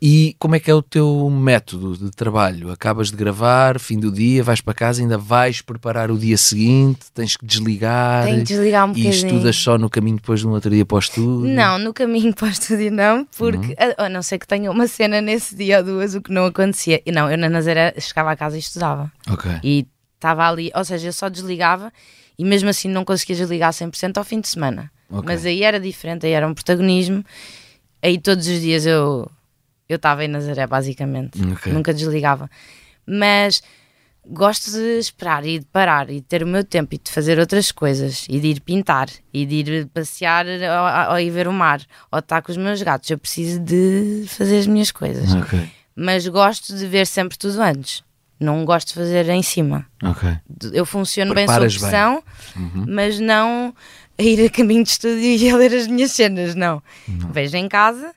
E 0.00 0.34
como 0.38 0.54
é 0.54 0.60
que 0.60 0.70
é 0.70 0.74
o 0.74 0.82
teu 0.82 1.28
método 1.30 1.96
de 1.96 2.10
trabalho? 2.10 2.70
Acabas 2.70 3.10
de 3.10 3.16
gravar, 3.16 3.78
fim 3.78 3.98
do 3.98 4.10
dia, 4.10 4.42
vais 4.42 4.60
para 4.60 4.74
casa, 4.74 5.00
ainda 5.02 5.16
vais 5.18 5.60
preparar 5.60 6.10
o 6.10 6.18
dia 6.18 6.36
seguinte, 6.36 7.00
tens 7.14 7.36
que 7.36 7.44
desligar. 7.46 8.24
Tenho 8.24 8.38
que 8.38 8.44
desligar 8.44 8.84
um 8.86 8.90
E 8.92 8.94
bocadinho. 8.94 9.10
estudas 9.12 9.56
só 9.56 9.78
no 9.78 9.88
caminho 9.90 10.16
depois 10.16 10.40
de 10.40 10.46
um 10.48 10.50
outro 10.50 10.70
dia 10.70 10.84
para 10.84 10.96
o 10.96 10.98
estudo? 10.98 11.46
Não, 11.46 11.78
no 11.78 11.92
caminho 11.94 12.34
para 12.34 12.48
o 12.48 12.50
estúdio 12.50 12.90
não, 12.90 13.24
porque 13.36 13.52
Uhum. 13.68 13.94
a, 13.98 14.06
a 14.06 14.08
não 14.08 14.22
ser 14.22 14.38
que 14.38 14.46
tenha 14.46 14.70
uma 14.70 14.86
cena 14.88 15.20
nesse 15.20 15.54
dia 15.54 15.78
ou 15.78 15.84
duas, 15.84 16.14
o 16.14 16.20
que 16.22 16.32
não 16.32 16.46
acontecia. 16.46 17.00
E 17.06 17.12
não, 17.12 17.30
eu 17.30 17.38
na 17.38 17.48
Nazaré 17.48 17.94
chegava 17.98 18.30
a 18.32 18.36
casa 18.36 18.56
e 18.56 18.60
estudava. 18.60 19.10
Ok. 19.28 19.50
E 19.62 19.86
estava 20.16 20.48
ali, 20.48 20.70
ou 20.74 20.84
seja, 20.84 21.08
eu 21.08 21.12
só 21.12 21.28
desligava 21.28 21.92
e 22.38 22.44
mesmo 22.44 22.68
assim 22.68 22.88
não 22.88 23.04
conseguia 23.04 23.36
desligar 23.36 23.72
100% 23.72 24.16
ao 24.18 24.24
fim 24.24 24.40
de 24.40 24.48
semana. 24.48 24.90
Ok. 25.10 25.24
Mas 25.26 25.44
aí 25.44 25.62
era 25.62 25.78
diferente, 25.78 26.24
aí 26.26 26.32
era 26.32 26.46
um 26.48 26.54
protagonismo. 26.54 27.24
Aí 28.02 28.18
todos 28.18 28.46
os 28.48 28.60
dias 28.60 28.86
eu 28.86 29.30
eu 29.92 29.96
estava 29.96 30.24
em 30.24 30.28
Nazaré, 30.28 30.66
basicamente. 30.66 31.40
Ok. 31.52 31.72
Nunca 31.72 31.92
desligava. 31.92 32.50
Mas 33.06 33.62
gosto 34.26 34.70
de 34.70 34.98
esperar 34.98 35.44
e 35.44 35.58
de 35.58 35.66
parar 35.66 36.08
e 36.08 36.16
de 36.16 36.22
ter 36.22 36.42
o 36.42 36.46
meu 36.46 36.64
tempo 36.64 36.94
e 36.94 36.98
de 36.98 37.10
fazer 37.10 37.38
outras 37.38 37.72
coisas 37.72 38.24
e 38.28 38.38
de 38.38 38.48
ir 38.48 38.60
pintar 38.60 39.08
e 39.32 39.44
de 39.44 39.54
ir 39.56 39.86
passear 39.86 40.46
ou, 40.46 41.12
ou 41.12 41.18
ir 41.18 41.30
ver 41.30 41.48
o 41.48 41.52
mar 41.52 41.80
ou 42.10 42.18
estar 42.18 42.40
com 42.42 42.52
os 42.52 42.58
meus 42.58 42.80
gatos. 42.82 43.10
Eu 43.10 43.18
preciso 43.18 43.60
de 43.60 44.24
fazer 44.28 44.58
as 44.58 44.66
minhas 44.66 44.92
coisas. 44.92 45.34
Ok. 45.34 45.68
Mas 45.94 46.26
gosto 46.26 46.74
de 46.76 46.86
ver 46.86 47.06
sempre 47.06 47.36
tudo 47.36 47.60
antes. 47.60 48.02
Não 48.40 48.64
gosto 48.64 48.88
de 48.88 48.94
fazer 48.94 49.28
em 49.28 49.42
cima. 49.42 49.86
Ok. 50.02 50.28
Eu 50.72 50.84
funciono 50.84 51.32
Preparas 51.32 51.60
bem 51.60 51.70
sob 51.70 51.90
pressão, 51.90 52.22
mas 52.88 53.20
não 53.20 53.74
a 54.18 54.22
ir 54.22 54.44
a 54.46 54.50
caminho 54.50 54.82
de 54.82 54.90
estúdio 54.90 55.20
e 55.36 55.50
a 55.50 55.56
ler 55.56 55.72
as 55.74 55.86
minhas 55.86 56.12
cenas, 56.12 56.54
não. 56.54 56.82
Vejo 57.06 57.56
em 57.56 57.68
casa 57.68 58.12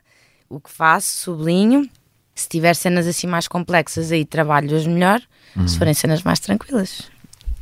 o 0.48 0.60
que 0.60 0.70
faço, 0.70 1.08
sublinho. 1.18 1.88
Se 2.34 2.48
tiver 2.48 2.74
cenas 2.76 3.06
assim 3.06 3.26
mais 3.26 3.48
complexas, 3.48 4.12
aí 4.12 4.24
trabalho-as 4.24 4.86
melhor. 4.86 5.20
Se 5.66 5.78
forem 5.78 5.94
cenas 5.94 6.22
mais 6.22 6.38
tranquilas, 6.38 7.10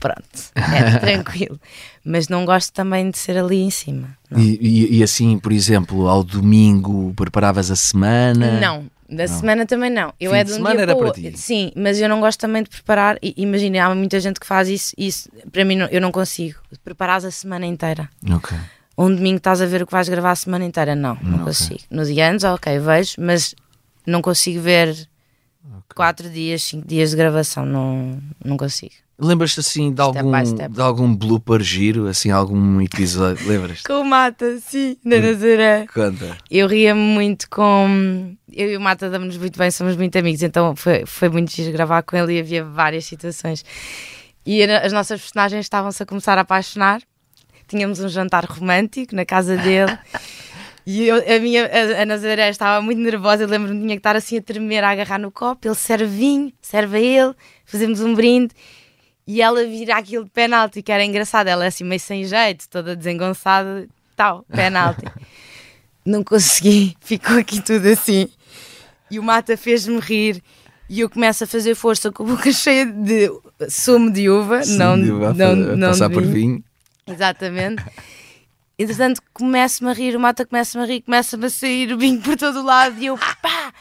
pronto, 0.01 0.21
é 0.57 0.99
tranquilo. 0.99 1.61
Mas 2.05 2.29
não 2.29 2.45
gosto 2.45 2.73
também 2.73 3.09
de 3.09 3.17
ser 3.17 3.39
ali 3.39 3.61
em 3.63 3.71
cima. 3.71 4.17
Não. 4.29 4.41
E, 4.41 4.59
e- 4.61 4.99
e 4.99 5.03
assim, 5.03 5.39
por 5.39 5.53
exemplo, 5.53 6.09
ao 6.09 6.25
domingo 6.25 7.15
preparavas 7.15 7.71
a 7.71 7.77
semana? 7.77 8.59
Não, 8.61 8.91
da 9.09 9.29
semana 9.29 9.65
também 9.65 9.91
não. 9.91 10.13
Eu 10.19 10.33
Fim 10.33 10.37
é 10.39 10.43
de 10.45 10.51
um 10.53 10.57
semana 10.57 10.75
dia 10.75 10.83
era 10.83 10.97
para 10.97 11.13
ti. 11.13 11.39
Sim, 11.39 11.71
mas 11.77 12.01
eu 12.01 12.09
não 12.09 12.19
gosto 12.19 12.41
também 12.41 12.65
de 12.65 12.69
preparar. 12.69 13.17
Imagina, 13.23 13.85
há 13.87 13.95
muita 13.95 14.19
gente 14.19 14.41
que 14.41 14.47
faz 14.47 14.69
isso. 14.69 14.93
Isso 14.99 15.31
para 15.53 15.65
mim 15.65 15.77
não- 15.77 15.87
eu 15.87 16.01
não 16.01 16.11
consigo. 16.11 16.59
Preparares 16.83 17.25
a 17.25 17.31
semana 17.31 17.65
inteira. 17.65 18.11
Ok. 18.29 18.57
Um 18.97 19.15
domingo 19.15 19.39
estás 19.39 19.61
a 19.61 19.67
ver 19.67 19.83
o 19.83 19.87
que 19.87 19.93
vais 19.93 20.09
gravar 20.09 20.31
a 20.31 20.37
semana 20.37 20.65
inteira? 20.65 20.95
Não, 20.95 21.17
não 21.23 21.41
consigo. 21.41 21.81
No 21.91 22.05
dia 22.05 22.31
antes, 22.31 22.45
ok, 22.45 22.79
vejo, 22.79 23.15
mas 23.19 23.55
não 24.07 24.23
consigo 24.23 24.61
ver 24.61 25.09
Okay. 25.65 25.95
Quatro 25.95 26.29
dias, 26.29 26.63
cinco 26.63 26.87
dias 26.87 27.11
de 27.11 27.17
gravação, 27.17 27.65
não, 27.65 28.19
não 28.45 28.57
consigo. 28.57 28.93
Lembras-te 29.19 29.61
assim 29.61 29.93
de 29.93 30.01
algum, 30.01 30.33
de 30.69 30.81
algum 30.81 31.17
blooper 31.17 31.63
giro, 31.63 32.07
assim, 32.09 32.31
algum 32.31 32.81
episódio? 32.81 33.47
Lembras? 33.49 33.81
com 33.87 34.01
o 34.01 34.05
Mata, 34.05 34.59
sim, 34.59 34.99
da 35.05 35.21
Nazaré. 35.21 35.87
Conta. 35.87 36.37
Eu 36.51 36.67
ria 36.67 36.95
muito 36.95 37.49
com. 37.49 38.35
Eu 38.53 38.73
e 38.73 38.77
o 38.77 38.81
Mata 38.81 39.09
damos-nos 39.09 39.39
muito 39.39 39.59
bem, 39.59 39.71
somos 39.71 39.97
muito 39.97 40.19
amigos, 40.19 40.43
então 40.43 40.75
foi, 40.75 41.07
foi 41.07 41.29
muito 41.29 41.53
giro 41.53 41.73
gravar 41.73 42.03
com 42.03 42.17
ele 42.17 42.35
e 42.35 42.41
havia 42.41 42.65
várias 42.65 43.05
situações. 43.05 43.65
E 44.45 44.63
as 44.63 44.93
nossas 44.93 45.21
personagens 45.21 45.65
estavam-se 45.65 46.03
a 46.03 46.07
começar 46.07 46.37
a 46.37 46.43
apaixonar. 46.43 47.01
Tínhamos 47.67 48.01
um 48.01 48.09
jantar 48.09 48.45
romântico 48.45 49.15
na 49.15 49.25
casa 49.25 49.57
dele. 49.57 49.97
E 50.87 51.07
eu, 51.09 51.17
a 51.17 51.39
minha 51.39 51.65
a, 51.65 52.03
a 52.03 52.05
Nazaré 52.05 52.51
estava 52.51 52.83
muito 52.83 53.01
nervosa. 53.01 53.45
Eu 53.45 53.49
lembro-me 53.49 53.81
tinha 53.81 53.95
que 53.95 54.01
estar 54.01 54.17
assim 54.17 54.37
a 54.37 54.43
tremer, 54.43 54.85
a 54.85 54.91
agarrar 54.91 55.19
no 55.19 55.31
copo. 55.31 55.67
Ele 55.67 55.75
serve 55.75 56.05
vinho, 56.05 56.53
serve 56.61 56.99
a 56.99 57.01
ele, 57.01 57.35
fazemos 57.65 58.01
um 58.01 58.15
brinde 58.15 58.55
e 59.27 59.41
ela 59.41 59.65
vira 59.65 59.97
aquilo 59.97 60.25
de 60.25 60.31
penalti, 60.31 60.83
que 60.83 60.93
era 60.93 61.05
engraçado. 61.05 61.49
Ela 61.49 61.65
é 61.65 61.69
assim 61.69 61.85
meio 61.85 62.01
sem 62.01 62.25
jeito, 62.25 62.69
toda 62.69 62.95
desengonçada, 62.95 63.89
tal, 64.15 64.45
penalti. 64.45 65.05
Não 66.05 66.23
consegui, 66.23 66.95
ficou 67.01 67.39
aqui 67.39 67.63
tudo 67.63 67.89
assim. 67.89 68.29
E 69.11 69.19
o 69.19 69.23
Mata 69.23 69.57
fez-me 69.57 69.99
rir 70.01 70.43
e 70.89 71.01
eu 71.01 71.09
começo 71.09 71.45
a 71.45 71.47
fazer 71.47 71.75
força 71.75 72.13
com 72.13 72.25
a 72.25 72.27
boca 72.27 72.53
cheia 72.53 72.85
de 72.85 73.31
sumo 73.71 74.11
de 74.11 74.29
uva, 74.29 74.63
Sim, 74.63 74.77
não, 74.77 75.01
de 75.01 75.11
uva, 75.11 75.33
não, 75.33 75.57
não 75.57 75.89
passar 75.89 76.11
por 76.11 76.23
vinho. 76.23 76.63
Exatamente. 77.07 77.85
Entretanto, 78.79 79.21
começo-me 79.33 79.91
a 79.91 79.93
rir, 79.93 80.17
o 80.17 80.21
Mata 80.21 80.45
começa-me 80.45 80.85
a 80.85 80.87
rir, 80.87 81.03
começa-me 81.03 81.47
a 81.47 81.51
sair 81.51 81.93
o 81.93 81.99
vinho 81.99 82.21
por 82.21 82.37
todo 82.37 82.61
o 82.61 82.65
lado 82.65 83.01
e 83.01 83.07
eu 83.07 83.17
pá! 83.17 83.73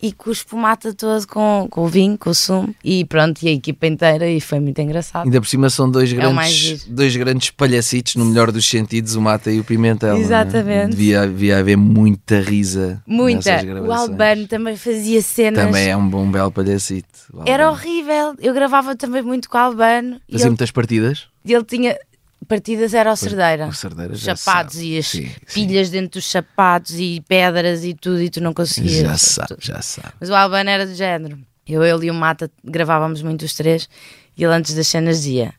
e 0.00 0.12
com 0.12 0.30
o 0.30 0.32
espumata 0.32 0.94
todo 0.94 1.26
com, 1.26 1.66
com 1.68 1.84
o 1.84 1.88
vinho, 1.88 2.16
com 2.16 2.30
o 2.30 2.34
sumo 2.34 2.74
e 2.84 3.04
pronto, 3.04 3.42
e 3.42 3.48
a 3.48 3.52
equipa 3.52 3.86
inteira 3.86 4.28
e 4.28 4.40
foi 4.40 4.60
muito 4.60 4.80
engraçado. 4.80 5.24
Ainda 5.24 5.40
por 5.40 5.48
cima 5.48 5.68
são 5.68 5.90
dois 5.90 6.12
é 6.12 6.16
grandes, 6.16 6.84
dois 6.84 7.16
grandes 7.16 7.50
palhacitos, 7.50 8.14
no 8.14 8.24
melhor 8.24 8.52
dos 8.52 8.68
sentidos, 8.68 9.16
o 9.16 9.20
Mata 9.20 9.50
e 9.50 9.58
o 9.58 9.64
Pimentel. 9.64 10.16
É? 10.16 10.20
Exatamente. 10.20 10.68
Né? 10.68 10.88
Devia, 10.88 11.26
devia 11.26 11.58
haver 11.58 11.76
muita 11.76 12.40
risa. 12.40 13.02
Muita. 13.06 13.60
O 13.84 13.92
Albano 13.92 14.46
também 14.46 14.76
fazia 14.76 15.20
cenas. 15.20 15.64
Também 15.64 15.88
é 15.88 15.96
um 15.96 16.08
bom 16.08 16.30
belo 16.30 16.52
palhacito. 16.52 17.08
Era 17.44 17.70
horrível. 17.70 18.34
Eu 18.38 18.54
gravava 18.54 18.94
também 18.94 19.22
muito 19.22 19.50
com 19.50 19.58
o 19.58 19.60
Albano. 19.60 20.20
Fazia 20.30 20.44
ele, 20.44 20.50
muitas 20.50 20.70
partidas? 20.70 21.26
Ele 21.44 21.64
tinha 21.64 21.98
partidas 22.46 22.94
era 22.94 23.12
o 23.12 23.16
Cerdeira. 23.16 23.66
O 23.66 23.72
Cerdeira 23.72 24.14
já 24.14 24.36
sapatos 24.36 24.76
sabe. 24.76 24.94
e 24.94 24.98
as 24.98 25.06
sim, 25.06 25.30
pilhas 25.52 25.88
sim. 25.88 25.92
dentro 25.92 26.20
dos 26.20 26.30
sapatos 26.30 26.94
e 26.98 27.22
pedras 27.26 27.84
e 27.84 27.94
tudo 27.94 28.22
e 28.22 28.30
tu 28.30 28.40
não 28.40 28.54
conseguias. 28.54 29.02
Já 29.02 29.16
sabe, 29.16 29.56
já 29.60 29.82
sabe. 29.82 30.12
Mas 30.20 30.30
o 30.30 30.34
Albano 30.34 30.70
era 30.70 30.86
do 30.86 30.94
género. 30.94 31.38
Eu, 31.66 31.84
ele 31.84 32.06
e 32.06 32.10
o 32.10 32.14
Mata 32.14 32.50
gravávamos 32.64 33.22
muito 33.22 33.44
os 33.44 33.54
três 33.54 33.88
e 34.36 34.44
ele 34.44 34.54
antes 34.54 34.74
das 34.74 34.86
cenas 34.86 35.18
dizia: 35.18 35.52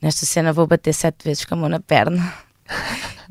Nesta 0.00 0.24
cena 0.26 0.52
vou 0.52 0.66
bater 0.66 0.92
sete 0.92 1.24
vezes 1.24 1.44
com 1.44 1.54
a 1.54 1.58
mão 1.58 1.68
na 1.68 1.80
perna. 1.80 2.32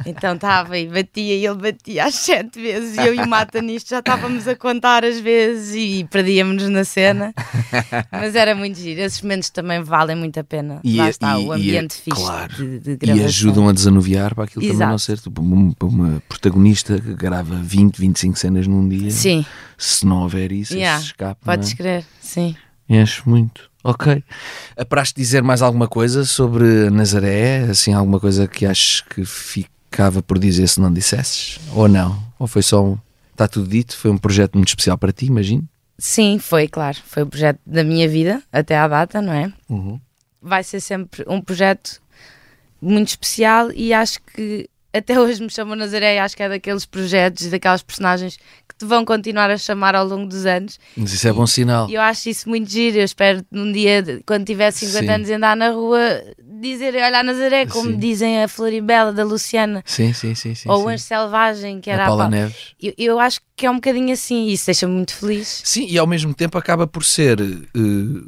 Então 0.06 0.36
estava 0.36 0.78
e 0.78 0.88
batia 0.88 1.36
e 1.36 1.46
ele 1.46 1.56
batia 1.56 2.06
às 2.06 2.16
sete 2.16 2.62
vezes 2.62 2.96
e 2.96 3.02
eu 3.02 3.16
e 3.16 3.20
o 3.20 3.28
Mata 3.28 3.62
nisto 3.62 3.90
já 3.90 4.00
estávamos 4.00 4.48
a 4.48 4.56
contar 4.56 5.04
as 5.04 5.20
vezes 5.20 5.76
e 5.76 6.04
perdíamos-nos 6.06 6.70
na 6.70 6.84
cena. 6.84 7.34
Mas 8.12 8.36
era 8.36 8.54
muito 8.54 8.78
giro. 8.78 9.02
Esses 9.02 9.22
momentos 9.22 9.50
também 9.50 9.82
valem 9.82 10.16
muito 10.16 10.40
a 10.40 10.44
pena. 10.44 10.80
E, 10.84 10.98
Lá 10.98 11.10
está, 11.10 11.40
e, 11.40 11.46
o 11.46 11.52
ambiente 11.52 11.94
e, 11.94 12.02
fixe 12.04 12.22
claro, 12.22 12.54
de, 12.54 12.80
de 12.80 12.96
gravação. 12.96 13.26
E 13.26 13.28
ajudam 13.28 13.70
a 13.70 13.74
desanuviar 13.74 14.36
para 14.36 14.44
aquilo 14.44 14.64
Exato. 14.64 14.78
também 14.78 14.92
não 14.92 14.98
ser 14.98 15.18
tipo, 15.18 15.42
uma, 15.42 16.22
protagonista 16.30 17.00
que 17.00 17.14
grava 17.16 17.56
20, 17.56 17.98
25 17.98 18.38
cenas 18.38 18.68
num 18.68 18.88
dia. 18.88 19.12
Sim. 19.12 19.46
Se 19.78 20.06
não 20.06 20.24
houver 20.24 20.52
isso, 20.52 20.74
yeah, 20.76 21.00
se 21.00 21.08
escapa. 21.08 21.40
Podes 21.44 21.72
é? 21.72 21.76
crer, 21.76 22.06
sim. 22.22 22.56
Enche 22.90 23.22
muito. 23.26 23.70
Ok. 23.90 24.24
Apraz 24.76 25.14
dizer 25.14 25.42
mais 25.42 25.62
alguma 25.62 25.88
coisa 25.88 26.26
sobre 26.26 26.90
Nazaré? 26.90 27.60
Assim, 27.70 27.94
alguma 27.94 28.20
coisa 28.20 28.48
que 28.48 28.66
aches 28.66 29.02
que 29.02 29.24
fica 29.24 29.78
ficava 29.90 30.22
por 30.22 30.38
dizer 30.38 30.68
se 30.68 30.80
não 30.80 30.94
dissesses? 30.94 31.60
Ou 31.74 31.88
não? 31.88 32.22
Ou 32.38 32.48
foi 32.48 32.62
só 32.62 32.84
um. 32.84 32.98
Está 33.32 33.48
tudo 33.48 33.68
dito? 33.68 33.96
Foi 33.96 34.12
um 34.12 34.18
projeto 34.18 34.56
muito 34.56 34.70
especial 34.70 34.98
para 34.98 35.12
ti, 35.12 35.26
imagino? 35.26 35.68
Sim, 35.98 36.38
foi, 36.40 36.68
claro. 36.68 36.98
Foi 37.06 37.24
o 37.24 37.28
projeto 37.28 37.60
da 37.66 37.84
minha 37.84 38.08
vida 38.08 38.42
até 38.52 38.78
à 38.78 38.88
data, 38.88 39.22
não 39.22 39.34
é? 39.34 39.52
Uhum. 39.70 40.00
Vai 40.42 40.64
ser 40.64 40.80
sempre 40.80 41.24
um 41.28 41.42
projeto 41.42 42.02
muito 42.82 43.10
especial 43.10 43.72
e 43.72 43.94
acho 43.94 44.20
que 44.22 44.70
até 44.94 45.20
hoje 45.20 45.42
me 45.42 45.50
chamam 45.50 45.76
Nazaré 45.76 46.16
e 46.16 46.20
acho 46.20 46.36
que 46.36 46.44
é 46.44 46.50
daqueles 46.50 46.86
projetos 46.86 47.46
e 47.46 47.50
daquelas 47.50 47.82
personagens 47.82 48.38
te 48.78 48.86
vão 48.86 49.04
continuar 49.04 49.50
a 49.50 49.58
chamar 49.58 49.96
ao 49.96 50.06
longo 50.06 50.28
dos 50.28 50.46
anos. 50.46 50.80
Mas 50.96 51.14
isso 51.14 51.28
é 51.28 51.34
bom 51.34 51.48
sinal. 51.48 51.90
E 51.90 51.96
eu 51.96 52.02
acho 52.02 52.30
isso 52.30 52.48
muito 52.48 52.70
giro. 52.70 52.98
Eu 52.98 53.04
espero 53.04 53.44
num 53.52 53.72
dia, 53.72 54.22
quando 54.26 54.46
tiver 54.46 54.72
50 54.72 55.00
sim. 55.00 55.10
anos, 55.10 55.30
andar 55.30 55.56
na 55.56 55.70
rua, 55.70 56.00
dizer 56.60 56.96
olha 56.96 57.20
a 57.20 57.24
Nazaré, 57.24 57.66
como 57.66 57.92
sim. 57.92 57.98
dizem 57.98 58.44
a 58.44 58.48
Floribela 58.48 59.12
da 59.12 59.24
Luciana. 59.24 59.84
Sim, 59.86 60.14
sim, 60.14 60.36
sim. 60.36 60.56
sim 60.56 60.70
Ou 60.70 60.84
o 60.84 60.88
Anjo 60.88 61.04
Selvagem, 61.04 61.80
que 61.80 61.90
era 61.90 62.06
a 62.06 62.08
Paula 62.08 62.26
a 62.26 62.30
Neves. 62.30 62.76
Eu, 62.82 62.94
eu, 62.98 63.20
acho 63.20 63.40
que 63.56 63.66
é 63.66 63.72
um 63.72 63.76
bocadinho 63.76 64.14
assim 64.14 64.48
e 64.48 64.54
isso 64.54 64.66
deixa-me 64.66 64.94
muito 64.94 65.14
feliz. 65.14 65.62
Sim, 65.64 65.88
e 65.90 65.98
ao 65.98 66.08
mesmo 66.08 66.34
tempo 66.34 66.58
acaba 66.58 66.86
por 66.86 67.04
ser 67.04 67.40
uh, 67.42 67.64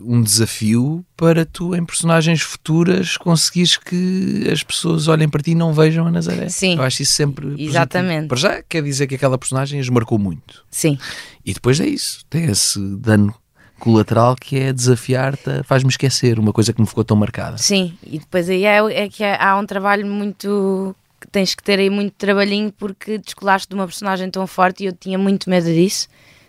um 0.06 0.22
desafio 0.22 1.06
para 1.20 1.46
tu, 1.46 1.76
em 1.76 1.84
personagens 1.84 2.42
futuras, 2.42 3.18
conseguires 3.18 3.76
que 3.76 4.48
as 4.50 4.64
pessoas 4.64 5.10
olhem 5.10 5.28
para 5.28 5.42
ti 5.42 5.52
e 5.52 5.56
não 5.56 5.74
vejam 5.74 6.08
a 6.08 6.12
Nazaré. 6.12 6.48
Sim. 6.48 6.78
Eu 6.78 6.82
acho 6.82 7.02
isso 7.02 7.12
sempre. 7.12 7.62
Exatamente. 7.62 8.30
Positivo. 8.30 8.30
Para 8.30 8.38
já 8.38 8.64
quer 8.64 8.82
dizer 8.82 9.06
que 9.06 9.16
aquela 9.16 9.38
personagem 9.38 9.82
as 9.82 9.90
marcou 9.90 10.18
muito. 10.18 10.64
Sim. 10.72 10.98
E 11.46 11.54
depois 11.54 11.78
é 11.82 11.86
isso, 11.86 12.24
tem 12.30 12.46
esse 12.46 12.80
dano 12.96 13.36
colateral 13.82 14.34
que 14.34 14.58
é 14.58 14.72
desafiar-te, 14.72 15.62
faz-me 15.66 15.90
esquecer 15.90 16.40
uma 16.40 16.54
coisa 16.54 16.72
que 16.72 16.80
me 16.80 16.88
ficou 16.88 17.04
tão 17.04 17.18
marcada. 17.18 17.58
Sim, 17.58 17.98
e 18.02 18.20
depois 18.20 18.50
aí 18.50 18.64
é, 18.64 18.78
é 18.78 19.10
que 19.10 19.22
há 19.22 19.58
um 19.58 19.66
trabalho 19.66 20.08
muito 20.08 20.96
que 21.20 21.28
tens 21.28 21.54
que 21.54 21.62
ter 21.62 21.80
aí 21.80 21.90
muito 21.90 22.14
trabalhinho 22.14 22.72
porque 22.72 23.18
descolaste 23.18 23.68
de 23.68 23.76
uma 23.76 23.86
personagem 23.86 24.32
tão 24.32 24.48
forte 24.48 24.84
e 24.84 24.86
eu 24.86 24.94
tinha 24.94 25.18
muito 25.18 25.50
medo 25.50 25.66
disso, 25.66 26.08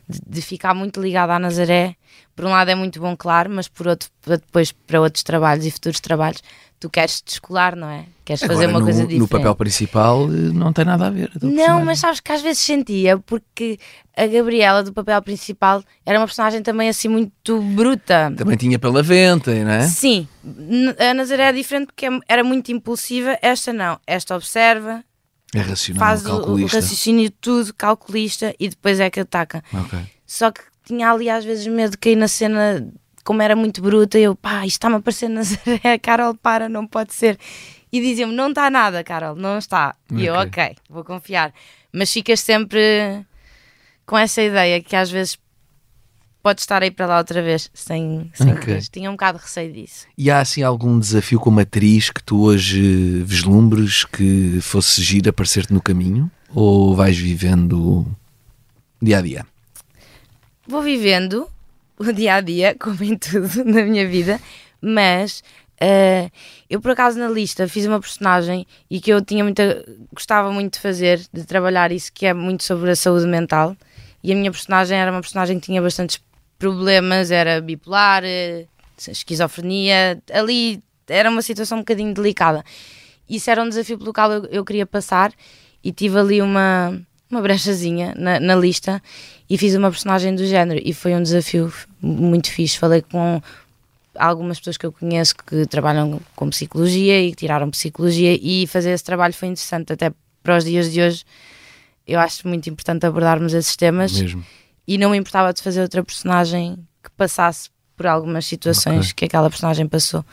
de, 0.08 0.20
de 0.24 0.40
ficar 0.40 0.74
muito 0.74 1.00
ligada 1.00 1.34
à 1.34 1.40
Nazaré. 1.40 1.96
Por 2.40 2.46
um 2.46 2.52
lado 2.52 2.70
é 2.70 2.74
muito 2.74 2.98
bom, 2.98 3.14
claro, 3.14 3.50
mas 3.50 3.68
por 3.68 3.86
outro, 3.86 4.08
depois 4.26 4.72
para 4.72 4.98
outros 4.98 5.22
trabalhos 5.22 5.66
e 5.66 5.70
futuros 5.70 6.00
trabalhos, 6.00 6.42
tu 6.80 6.88
queres 6.88 7.22
descolar, 7.22 7.76
não 7.76 7.86
é? 7.86 8.06
Queres 8.24 8.42
Agora, 8.42 8.56
fazer 8.56 8.66
uma 8.68 8.78
no, 8.78 8.86
coisa 8.86 9.00
diferente. 9.02 9.20
No 9.20 9.28
papel 9.28 9.54
principal 9.54 10.24
eh, 10.24 10.50
não 10.54 10.72
tem 10.72 10.86
nada 10.86 11.08
a 11.08 11.10
ver. 11.10 11.30
Não, 11.42 11.84
mas 11.84 11.98
sabes 11.98 12.18
que 12.18 12.32
às 12.32 12.40
vezes 12.40 12.62
sentia, 12.62 13.18
porque 13.18 13.78
a 14.16 14.26
Gabriela 14.26 14.82
do 14.82 14.90
papel 14.90 15.20
principal 15.20 15.84
era 16.06 16.18
uma 16.18 16.26
personagem 16.26 16.62
também 16.62 16.88
assim 16.88 17.08
muito 17.08 17.60
bruta. 17.60 18.32
Também 18.34 18.56
tinha 18.56 18.78
pela 18.78 19.02
venta, 19.02 19.52
não 19.62 19.72
é? 19.72 19.82
Sim. 19.82 20.26
A 20.98 21.12
Nazaré 21.12 21.50
é 21.50 21.52
diferente 21.52 21.88
porque 21.88 22.06
é, 22.06 22.20
era 22.26 22.42
muito 22.42 22.72
impulsiva, 22.72 23.38
esta 23.42 23.70
não. 23.70 24.00
Esta 24.06 24.34
observa, 24.34 25.04
é 25.54 25.60
racional, 25.60 26.00
faz 26.00 26.22
calculista. 26.22 26.78
o 26.78 26.80
raciocínio 26.80 27.30
tudo, 27.38 27.74
calculista 27.74 28.54
e 28.58 28.70
depois 28.70 28.98
é 28.98 29.10
que 29.10 29.20
ataca. 29.20 29.62
Okay. 29.84 30.00
Só 30.26 30.50
que 30.50 30.69
tinha 30.90 31.10
ali 31.10 31.30
às 31.30 31.44
vezes 31.44 31.66
medo 31.66 31.92
de 31.92 31.98
cair 31.98 32.16
na 32.16 32.28
cena 32.28 32.86
como 33.24 33.42
era 33.42 33.54
muito 33.54 33.80
bruta, 33.80 34.18
eu, 34.18 34.34
pá, 34.34 34.66
isto 34.66 34.76
está-me 34.76 34.96
a 34.96 35.00
parecer 35.00 35.28
Nazaré, 35.28 35.98
Carol, 36.02 36.34
para, 36.34 36.68
não 36.68 36.86
pode 36.86 37.14
ser. 37.14 37.38
E 37.92 38.00
diziam-me, 38.00 38.34
não 38.34 38.48
está 38.48 38.70
nada, 38.70 39.02
Carol, 39.04 39.36
não 39.36 39.58
está. 39.58 39.94
E 40.12 40.26
eu, 40.26 40.34
ok, 40.34 40.76
vou 40.88 41.04
confiar. 41.04 41.52
Mas 41.92 42.12
ficas 42.12 42.40
sempre 42.40 43.24
com 44.06 44.16
essa 44.16 44.42
ideia 44.42 44.80
que 44.80 44.94
às 44.96 45.10
vezes 45.10 45.38
pode 46.42 46.60
estar 46.60 46.82
aí 46.82 46.90
para 46.90 47.06
lá 47.06 47.18
outra 47.18 47.42
vez, 47.42 47.70
sem, 47.74 48.30
sem 48.34 48.52
okay. 48.52 48.80
Tinha 48.90 49.10
um 49.10 49.14
bocado 49.14 49.38
de 49.38 49.44
receio 49.44 49.72
disso. 49.72 50.06
E 50.16 50.30
há 50.30 50.40
assim 50.40 50.62
algum 50.62 50.98
desafio 50.98 51.38
como 51.38 51.60
atriz 51.60 52.10
que 52.10 52.22
tu 52.22 52.42
hoje 52.42 53.22
vislumbres 53.24 54.04
que 54.04 54.60
fosse 54.60 55.02
giro 55.02 55.30
aparecer-te 55.30 55.72
no 55.72 55.82
caminho? 55.82 56.30
Ou 56.54 56.94
vais 56.94 57.18
vivendo 57.18 58.06
dia 59.02 59.18
a 59.18 59.22
dia? 59.22 59.46
Vou 60.70 60.82
vivendo, 60.82 61.50
o 61.98 62.12
dia 62.12 62.36
a 62.36 62.40
dia, 62.40 62.76
como 62.78 63.02
em 63.02 63.18
tudo 63.18 63.64
na 63.64 63.82
minha 63.82 64.06
vida, 64.06 64.40
mas 64.80 65.42
uh, 65.82 66.30
eu 66.70 66.80
por 66.80 66.92
acaso 66.92 67.18
na 67.18 67.28
lista 67.28 67.66
fiz 67.66 67.86
uma 67.86 67.98
personagem 67.98 68.64
e 68.88 69.00
que 69.00 69.10
eu 69.10 69.20
tinha 69.20 69.42
muita, 69.42 69.84
gostava 70.12 70.52
muito 70.52 70.74
de 70.74 70.78
fazer, 70.78 71.20
de 71.32 71.44
trabalhar 71.44 71.90
isso, 71.90 72.12
que 72.12 72.24
é 72.24 72.32
muito 72.32 72.62
sobre 72.62 72.88
a 72.88 72.94
saúde 72.94 73.26
mental. 73.26 73.76
E 74.22 74.30
a 74.30 74.36
minha 74.36 74.52
personagem 74.52 74.96
era 74.96 75.10
uma 75.10 75.20
personagem 75.20 75.58
que 75.58 75.66
tinha 75.66 75.82
bastantes 75.82 76.22
problemas, 76.56 77.32
era 77.32 77.60
bipolar, 77.60 78.22
uh, 78.22 78.68
esquizofrenia, 79.10 80.22
ali 80.32 80.80
era 81.08 81.28
uma 81.28 81.42
situação 81.42 81.78
um 81.78 81.80
bocadinho 81.80 82.14
delicada. 82.14 82.64
Isso 83.28 83.50
era 83.50 83.60
um 83.60 83.68
desafio 83.68 83.98
pelo 83.98 84.12
qual 84.12 84.30
eu, 84.30 84.44
eu 84.44 84.64
queria 84.64 84.86
passar 84.86 85.32
e 85.82 85.90
tive 85.90 86.16
ali 86.16 86.40
uma, 86.40 86.96
uma 87.30 87.40
brechazinha 87.40 88.14
na, 88.16 88.40
na 88.40 88.54
lista 88.56 89.02
e 89.48 89.56
fiz 89.56 89.74
uma 89.74 89.90
personagem 89.90 90.34
do 90.34 90.44
género 90.46 90.80
e 90.84 90.92
foi 90.92 91.14
um 91.14 91.22
desafio 91.22 91.72
muito 92.00 92.50
fixe. 92.50 92.76
Falei 92.78 93.02
com 93.02 93.40
algumas 94.16 94.58
pessoas 94.58 94.76
que 94.76 94.84
eu 94.86 94.92
conheço 94.92 95.34
que 95.36 95.64
trabalham 95.66 96.20
com 96.34 96.50
psicologia 96.50 97.20
e 97.20 97.30
que 97.30 97.36
tiraram 97.36 97.70
psicologia 97.70 98.38
e 98.40 98.66
fazer 98.66 98.90
esse 98.90 99.04
trabalho 99.04 99.32
foi 99.32 99.48
interessante 99.48 99.92
até 99.92 100.12
para 100.42 100.56
os 100.58 100.64
dias 100.64 100.90
de 100.92 101.00
hoje. 101.00 101.24
Eu 102.06 102.18
acho 102.18 102.46
muito 102.48 102.68
importante 102.68 103.06
abordarmos 103.06 103.54
esses 103.54 103.76
temas 103.76 104.12
Mesmo. 104.20 104.44
e 104.86 104.98
não 104.98 105.10
me 105.10 105.16
importava 105.18 105.52
de 105.52 105.62
fazer 105.62 105.80
outra 105.82 106.02
personagem 106.02 106.76
que 107.02 107.10
passasse 107.16 107.70
por 107.96 108.06
algumas 108.06 108.46
situações 108.46 109.06
Ok. 109.06 109.14
que 109.14 109.24
aquela 109.26 109.48
personagem 109.48 109.86
passou. 109.86 110.24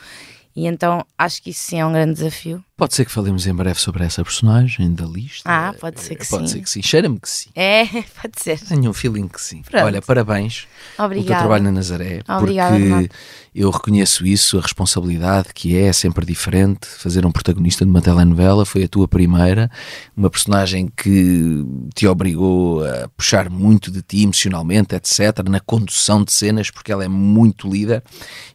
E 0.56 0.66
então 0.66 1.04
acho 1.16 1.40
que 1.42 1.50
isso 1.50 1.62
sim 1.62 1.78
é 1.78 1.86
um 1.86 1.92
grande 1.92 2.14
desafio. 2.14 2.64
Pode 2.78 2.94
ser 2.94 3.04
que 3.04 3.10
falemos 3.10 3.44
em 3.44 3.52
breve 3.52 3.80
sobre 3.80 4.04
essa 4.04 4.22
personagem 4.22 4.94
da 4.94 5.04
lista. 5.04 5.42
Ah, 5.44 5.74
pode 5.80 6.00
ser 6.00 6.14
que 6.14 6.24
Pode 6.24 6.48
sim. 6.48 6.54
ser 6.54 6.62
que 6.62 6.70
sim. 6.70 6.80
Cheira-me 6.80 7.18
que 7.18 7.28
sim. 7.28 7.50
É, 7.52 7.84
pode 8.22 8.40
ser. 8.40 8.60
Tenho 8.60 8.88
um 8.88 8.92
feeling 8.92 9.26
que 9.26 9.40
sim. 9.42 9.62
Pronto. 9.62 9.84
Olha, 9.84 10.00
parabéns 10.00 10.68
pelo 10.96 10.96
teu 10.96 11.04
Obrigada. 11.06 11.40
trabalho 11.40 11.64
na 11.64 11.72
Nazaré. 11.72 12.20
Obrigada, 12.28 12.78
porque 12.78 13.08
eu 13.52 13.68
reconheço 13.68 14.24
isso, 14.24 14.58
a 14.58 14.60
responsabilidade 14.60 15.48
que 15.52 15.76
é, 15.76 15.86
é 15.86 15.92
sempre 15.92 16.24
diferente. 16.24 16.86
Fazer 16.86 17.26
um 17.26 17.32
protagonista 17.32 17.84
de 17.84 17.90
uma 17.90 18.00
telenovela 18.00 18.64
foi 18.64 18.84
a 18.84 18.88
tua 18.88 19.08
primeira, 19.08 19.68
uma 20.16 20.30
personagem 20.30 20.86
que 20.96 21.66
te 21.96 22.06
obrigou 22.06 22.86
a 22.86 23.08
puxar 23.08 23.50
muito 23.50 23.90
de 23.90 24.02
ti 24.02 24.22
emocionalmente, 24.22 24.94
etc., 24.94 25.42
na 25.48 25.58
condução 25.58 26.22
de 26.22 26.32
cenas, 26.32 26.70
porque 26.70 26.92
ela 26.92 27.04
é 27.04 27.08
muito 27.08 27.68
líder 27.68 28.04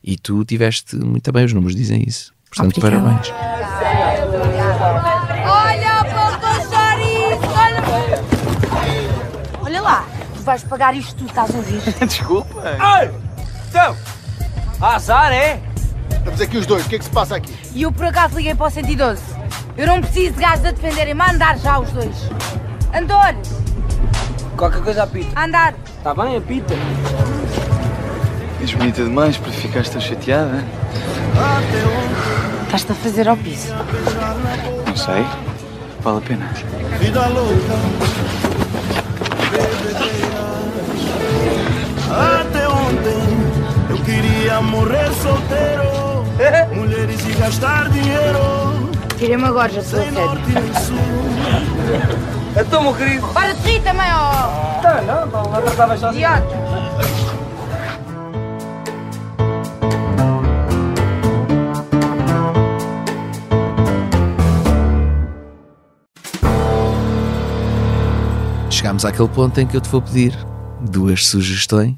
e 0.01 0.15
tu 0.15 0.45
tiveste 0.45 0.95
muito 0.95 1.29
bem, 1.33 1.43
os 1.43 1.51
números 1.51 1.75
dizem 1.75 2.01
isso. 2.07 2.31
Portanto, 2.49 2.77
Obrigada. 2.77 3.03
parabéns. 3.03 3.82
Olha 4.83 6.03
para 6.03 6.49
o 6.49 6.61
chouriço, 6.61 7.49
olha. 7.55 7.83
Olha 9.63 9.81
lá, 9.81 10.05
tu 10.35 10.41
vais 10.43 10.63
pagar 10.63 10.93
isto 10.95 11.15
tudo, 11.15 11.29
estás 11.29 11.49
a 11.53 11.57
ouvir? 11.57 11.81
Desculpa. 12.05 12.61
Ai! 12.79 13.11
Então, 13.69 13.95
azar 14.81 15.31
é? 15.31 15.59
Estamos 16.11 16.41
aqui 16.41 16.57
os 16.57 16.65
dois, 16.65 16.85
o 16.85 16.89
que 16.89 16.95
é 16.95 16.99
que 16.99 17.05
se 17.05 17.11
passa 17.11 17.35
aqui? 17.35 17.53
E 17.73 17.81
eu 17.83 17.91
por 17.91 18.05
acaso 18.05 18.35
liguei 18.35 18.53
para 18.55 18.67
o 18.67 18.69
112. 18.69 19.21
Eu 19.77 19.87
não 19.87 20.01
preciso 20.01 20.33
de 20.35 20.41
gajos 20.41 20.65
a 20.65 20.71
defenderem-me, 20.71 21.21
a 21.21 21.31
andar 21.31 21.57
já 21.57 21.79
os 21.79 21.89
dois. 21.91 22.15
Andor, 22.93 23.35
Qualquer 24.57 24.81
coisa 24.83 25.03
apita. 25.03 25.39
andar. 25.39 25.73
Tá 26.03 26.13
bem, 26.13 26.37
apita. 26.37 26.73
És 28.61 28.73
bonita 28.73 29.03
demais 29.03 29.35
para 29.37 29.51
ficares 29.51 29.89
tão 29.89 29.99
chateada. 29.99 30.63
Estás-te 32.73 32.91
a 32.91 32.95
fazer 32.95 33.29
ao 33.29 33.37
piso. 33.37 33.71
Não 34.87 34.95
sei. 34.95 35.23
Vale 36.01 36.17
a 36.17 36.21
pena. 36.21 36.49
Vida 36.99 37.27
louca. 37.27 37.75
Até 42.41 42.67
ontem 42.67 43.91
eu 43.91 43.97
queria 43.97 44.59
morrer 44.61 45.07
solteiro. 45.21 46.25
Mulheres 46.73 47.23
e 47.27 47.33
gastar 47.33 47.89
dinheiro. 47.89 48.89
Tirei-me 49.19 49.45
agora, 49.45 49.71
já 49.71 49.83
sou 49.83 49.99
a 49.99 50.03
sério. 50.05 50.41
Então, 52.59 52.81
meu 52.81 52.95
querido. 52.95 53.27
Para 53.27 53.53
de 53.53 53.71
rir 53.71 53.83
também, 53.83 54.11
ó. 54.11 54.81
Tá, 54.81 54.99
não, 55.05 55.27
não, 55.27 55.43
não 55.43 55.61
tratava 55.61 55.95
sozinho. 55.95 56.27
Idiota. 56.27 57.42
Chegámos 68.83 69.05
àquele 69.05 69.29
ponto 69.29 69.57
em 69.61 69.65
que 69.65 69.77
eu 69.77 69.79
te 69.79 69.87
vou 69.87 70.01
pedir 70.01 70.37
duas 70.91 71.25
sugestões. 71.25 71.95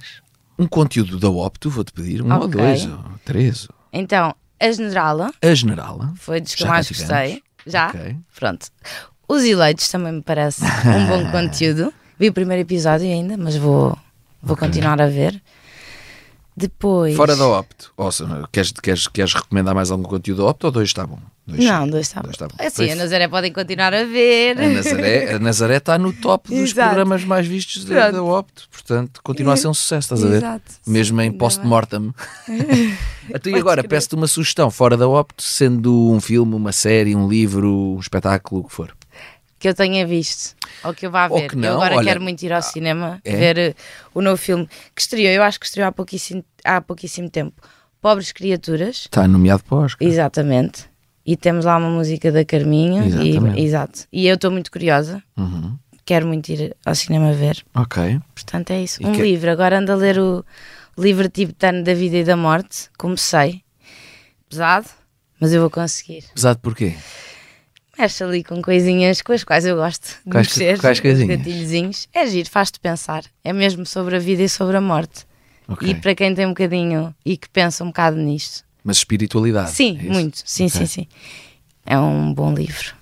Um 0.57 0.67
conteúdo 0.67 1.17
da 1.17 1.27
Opto, 1.27 1.67
vou-te 1.67 1.91
pedir, 1.91 2.21
um 2.21 2.31
ou 2.31 2.43
Ok. 2.43 2.61
dois, 2.61 2.85
ou 2.85 2.99
três. 3.25 3.63
ou- 3.67 3.75
Então, 3.91 4.35
a 4.61 4.71
Generala 4.71 5.31
A 5.41 5.53
Generala. 5.55 6.13
foi 6.15 6.39
dos 6.41 6.53
que 6.53 6.61
eu 6.61 6.67
mais 6.67 6.87
gostei. 6.87 7.41
Já? 7.65 7.87
Ok. 7.87 8.15
Pronto. 8.35 8.67
Os 9.27 9.43
eleitos 9.43 9.87
também 9.89 10.13
me 10.13 10.21
parece 10.21 10.63
um 10.63 11.07
bom 11.07 11.25
conteúdo. 11.33 11.91
Vi 12.19 12.29
o 12.29 12.33
primeiro 12.33 12.61
episódio 12.61 13.07
ainda, 13.07 13.35
mas 13.35 13.55
vou, 13.55 13.97
vou 14.43 14.55
continuar 14.55 15.01
a 15.01 15.07
ver. 15.07 15.41
Depois. 16.55 17.15
Fora 17.15 17.35
da 17.35 17.47
Opto. 17.47 17.91
Ou 17.97 18.11
seja, 18.11 18.47
queres, 18.51 18.71
queres, 18.71 19.07
queres 19.07 19.33
recomendar 19.33 19.73
mais 19.73 19.89
algum 19.89 20.03
conteúdo 20.03 20.43
da 20.43 20.49
Opto 20.51 20.67
ou 20.67 20.71
dois 20.71 20.89
está 20.89 21.03
bom? 21.07 21.17
Dois 21.47 21.63
Não, 21.63 21.87
dois 21.87 22.07
está 22.07 22.21
bom. 22.23 22.29
Dois 22.35 22.51
Assim, 22.59 22.75
Pois. 22.87 22.91
a 22.91 22.95
Nazaré 22.95 23.27
podem 23.27 23.53
continuar 23.53 23.93
a 23.93 24.03
ver. 24.03 24.59
A 24.59 24.67
Nazaré, 24.69 25.33
a 25.35 25.39
Nazaré 25.39 25.77
está 25.77 25.95
no 25.97 26.11
top 26.11 26.49
dos 26.49 26.71
Exato. 26.71 26.87
programas 26.89 27.23
mais 27.23 27.45
vistos 27.45 27.85
da, 27.85 28.09
da 28.09 28.23
Opto. 28.23 28.67
Portanto, 28.71 29.21
continua 29.23 29.53
a 29.53 29.57
ser 29.57 29.67
um 29.67 29.73
sucesso, 29.73 30.05
estás 30.13 30.23
a 30.23 30.27
ver? 30.27 30.37
Exato. 30.37 30.71
Mesmo 30.87 31.21
em 31.21 31.31
post-mortem. 31.31 32.13
Então, 33.27 33.49
e 33.49 33.53
Pode 33.53 33.59
agora, 33.59 33.83
peço-te 33.83 34.13
uma 34.13 34.27
sugestão 34.27 34.69
fora 34.69 34.95
da 34.95 35.07
Opto, 35.07 35.41
sendo 35.41 36.11
um 36.11 36.21
filme, 36.21 36.53
uma 36.53 36.71
série, 36.71 37.15
um 37.15 37.27
livro, 37.27 37.95
um 37.95 37.99
espetáculo, 37.99 38.61
o 38.61 38.63
que 38.65 38.71
for. 38.71 38.95
que 39.57 39.67
eu 39.67 39.73
tenha 39.73 40.05
visto 40.05 40.55
ou 40.83 40.93
que 40.93 41.07
eu 41.07 41.11
vá 41.11 41.27
Ou 41.27 41.39
ver. 41.39 41.49
que 41.49 41.55
não, 41.55 41.69
eu 41.69 41.75
agora 41.75 41.95
olha- 41.95 42.05
quero 42.05 42.21
muito 42.21 42.43
ir 42.43 42.53
ao 42.53 42.61
cinema 42.61 43.19
é? 43.25 43.35
ver 43.35 43.57
eh, 43.57 43.75
o 44.13 44.21
novo 44.21 44.37
filme 44.37 44.69
que 44.93 45.01
estreou, 45.01 45.31
eu 45.33 45.41
acho 45.41 45.59
que 45.59 45.65
estreou 45.65 45.87
há 45.87 45.91
pouquíssimo, 45.91 46.45
há 46.63 46.79
pouquíssimo 46.81 47.27
tempo. 47.27 47.53
Pobres 47.99 48.31
Criaturas, 48.31 48.97
Está 48.97 49.27
nomeado 49.27 49.63
para 49.63 49.75
o 49.75 49.81
Oscar. 49.83 50.07
exatamente. 50.07 50.85
E 51.25 51.35
temos 51.35 51.65
lá 51.65 51.77
uma 51.77 51.89
música 51.89 52.31
da. 52.31 52.41
Exatamente. 52.41 53.59
E, 53.59 53.63
exato. 53.63 54.01
E 54.13 54.27
eu 54.27 54.35
estou 54.35 54.51
muito 54.51 54.71
curiosa. 54.71 55.23
Uhum. 55.37 55.75
Quero 56.05 56.27
muito 56.27 56.49
ir 56.49 56.75
ao 56.85 56.93
cinema 56.93 57.33
ver. 57.33 57.63
Ok. 57.73 58.19
Portanto, 58.35 58.69
é 58.71 58.83
isso. 58.83 59.01
E 59.01 59.05
um 59.07 59.11
que- 59.11 59.21
livro. 59.23 59.49
Agora 59.49 59.79
ando 59.79 59.91
a 59.91 59.95
ler 59.95 60.19
o 60.19 60.45
livro 60.97 61.27
tibetano 61.27 61.83
da 61.83 61.93
vida 61.95 62.17
e 62.17 62.23
da 62.23 62.37
morte. 62.37 62.89
Comecei. 62.97 63.63
Pesado, 64.47 64.87
mas 65.39 65.51
eu 65.51 65.61
vou 65.61 65.69
conseguir. 65.69 66.23
Pesado 66.33 66.59
porquê? 66.59 66.93
Mexe 67.97 68.23
ali 68.23 68.43
com 68.43 68.61
coisinhas 68.61 69.21
com 69.21 69.31
as 69.31 69.43
quais 69.43 69.65
eu 69.65 69.77
gosto 69.77 70.07
de 70.25 70.29
Quais- 70.31 70.47
mexer. 70.49 70.79
quais 70.79 70.99
coisinhas? 70.99 72.07
É 72.13 72.27
giro, 72.27 72.49
faz-te 72.49 72.79
pensar. 72.79 73.23
É 73.43 73.53
mesmo 73.53 73.85
sobre 73.85 74.17
a 74.17 74.19
vida 74.19 74.43
e 74.43 74.49
sobre 74.49 74.75
a 74.77 74.81
morte. 74.81 75.25
Ok. 75.67 75.89
E 75.89 75.95
para 75.95 76.13
quem 76.13 76.35
tem 76.35 76.45
um 76.45 76.49
bocadinho 76.49 77.15
e 77.25 77.37
que 77.37 77.49
pensa 77.49 77.83
um 77.83 77.87
bocado 77.87 78.17
nisto. 78.17 78.64
Mas 78.85 78.97
espiritualidade. 78.97 79.71
sim, 79.71 79.99
é 79.99 80.09
muito. 80.13 80.41
Sim, 80.45 80.67
Ok. 80.67 80.79
sim, 80.79 80.85
sim. 80.85 81.07
É 81.85 81.97
um 81.97 82.31
bom 82.31 82.53
livro. 82.53 82.93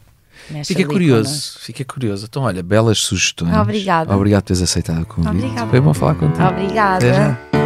Fica 0.65 0.85
curioso, 0.85 1.59
fica 1.59 1.85
curioso. 1.85 2.25
Então, 2.25 2.43
olha, 2.43 2.63
belas 2.63 2.99
sugestões. 2.99 3.53
Obrigada. 3.55 4.13
Obrigado 4.15 4.41
por 4.43 4.47
teres 4.47 4.61
aceitado 4.61 5.03
o 5.03 5.05
convite. 5.05 5.35
Obrigada. 5.45 5.69
Foi 5.69 5.81
bom 5.81 5.93
falar 5.93 6.15
contigo. 6.15 6.43
Obrigada. 6.43 7.62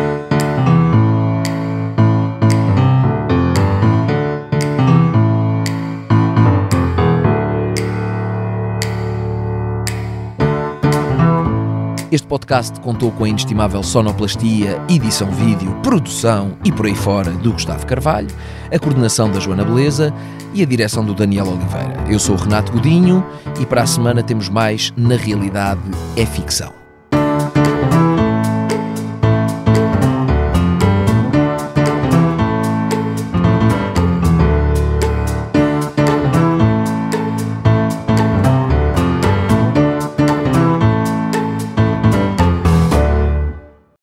Este 12.09 12.25
podcast 12.25 12.79
contou 12.79 13.11
com 13.11 13.25
a 13.25 13.29
inestimável 13.29 13.83
sonoplastia, 13.83 14.81
edição 14.87 15.29
vídeo, 15.29 15.73
produção 15.83 16.57
e 16.63 16.71
por 16.71 16.85
aí 16.85 16.95
fora 16.95 17.31
do 17.31 17.51
Gustavo 17.51 17.85
Carvalho, 17.85 18.29
a 18.71 18.79
coordenação 18.79 19.29
da 19.29 19.41
Joana 19.41 19.65
Beleza 19.65 20.13
e 20.53 20.63
a 20.63 20.65
direção 20.65 21.03
do 21.03 21.13
Daniel 21.13 21.47
Oliveira. 21.47 22.05
Eu 22.09 22.17
sou 22.17 22.35
o 22.35 22.39
Renato 22.39 22.71
Godinho 22.71 23.25
e 23.59 23.65
para 23.65 23.81
a 23.81 23.87
semana 23.87 24.23
temos 24.23 24.47
mais 24.47 24.93
Na 24.95 25.17
Realidade 25.17 25.81
é 26.15 26.25
Ficção. 26.25 26.86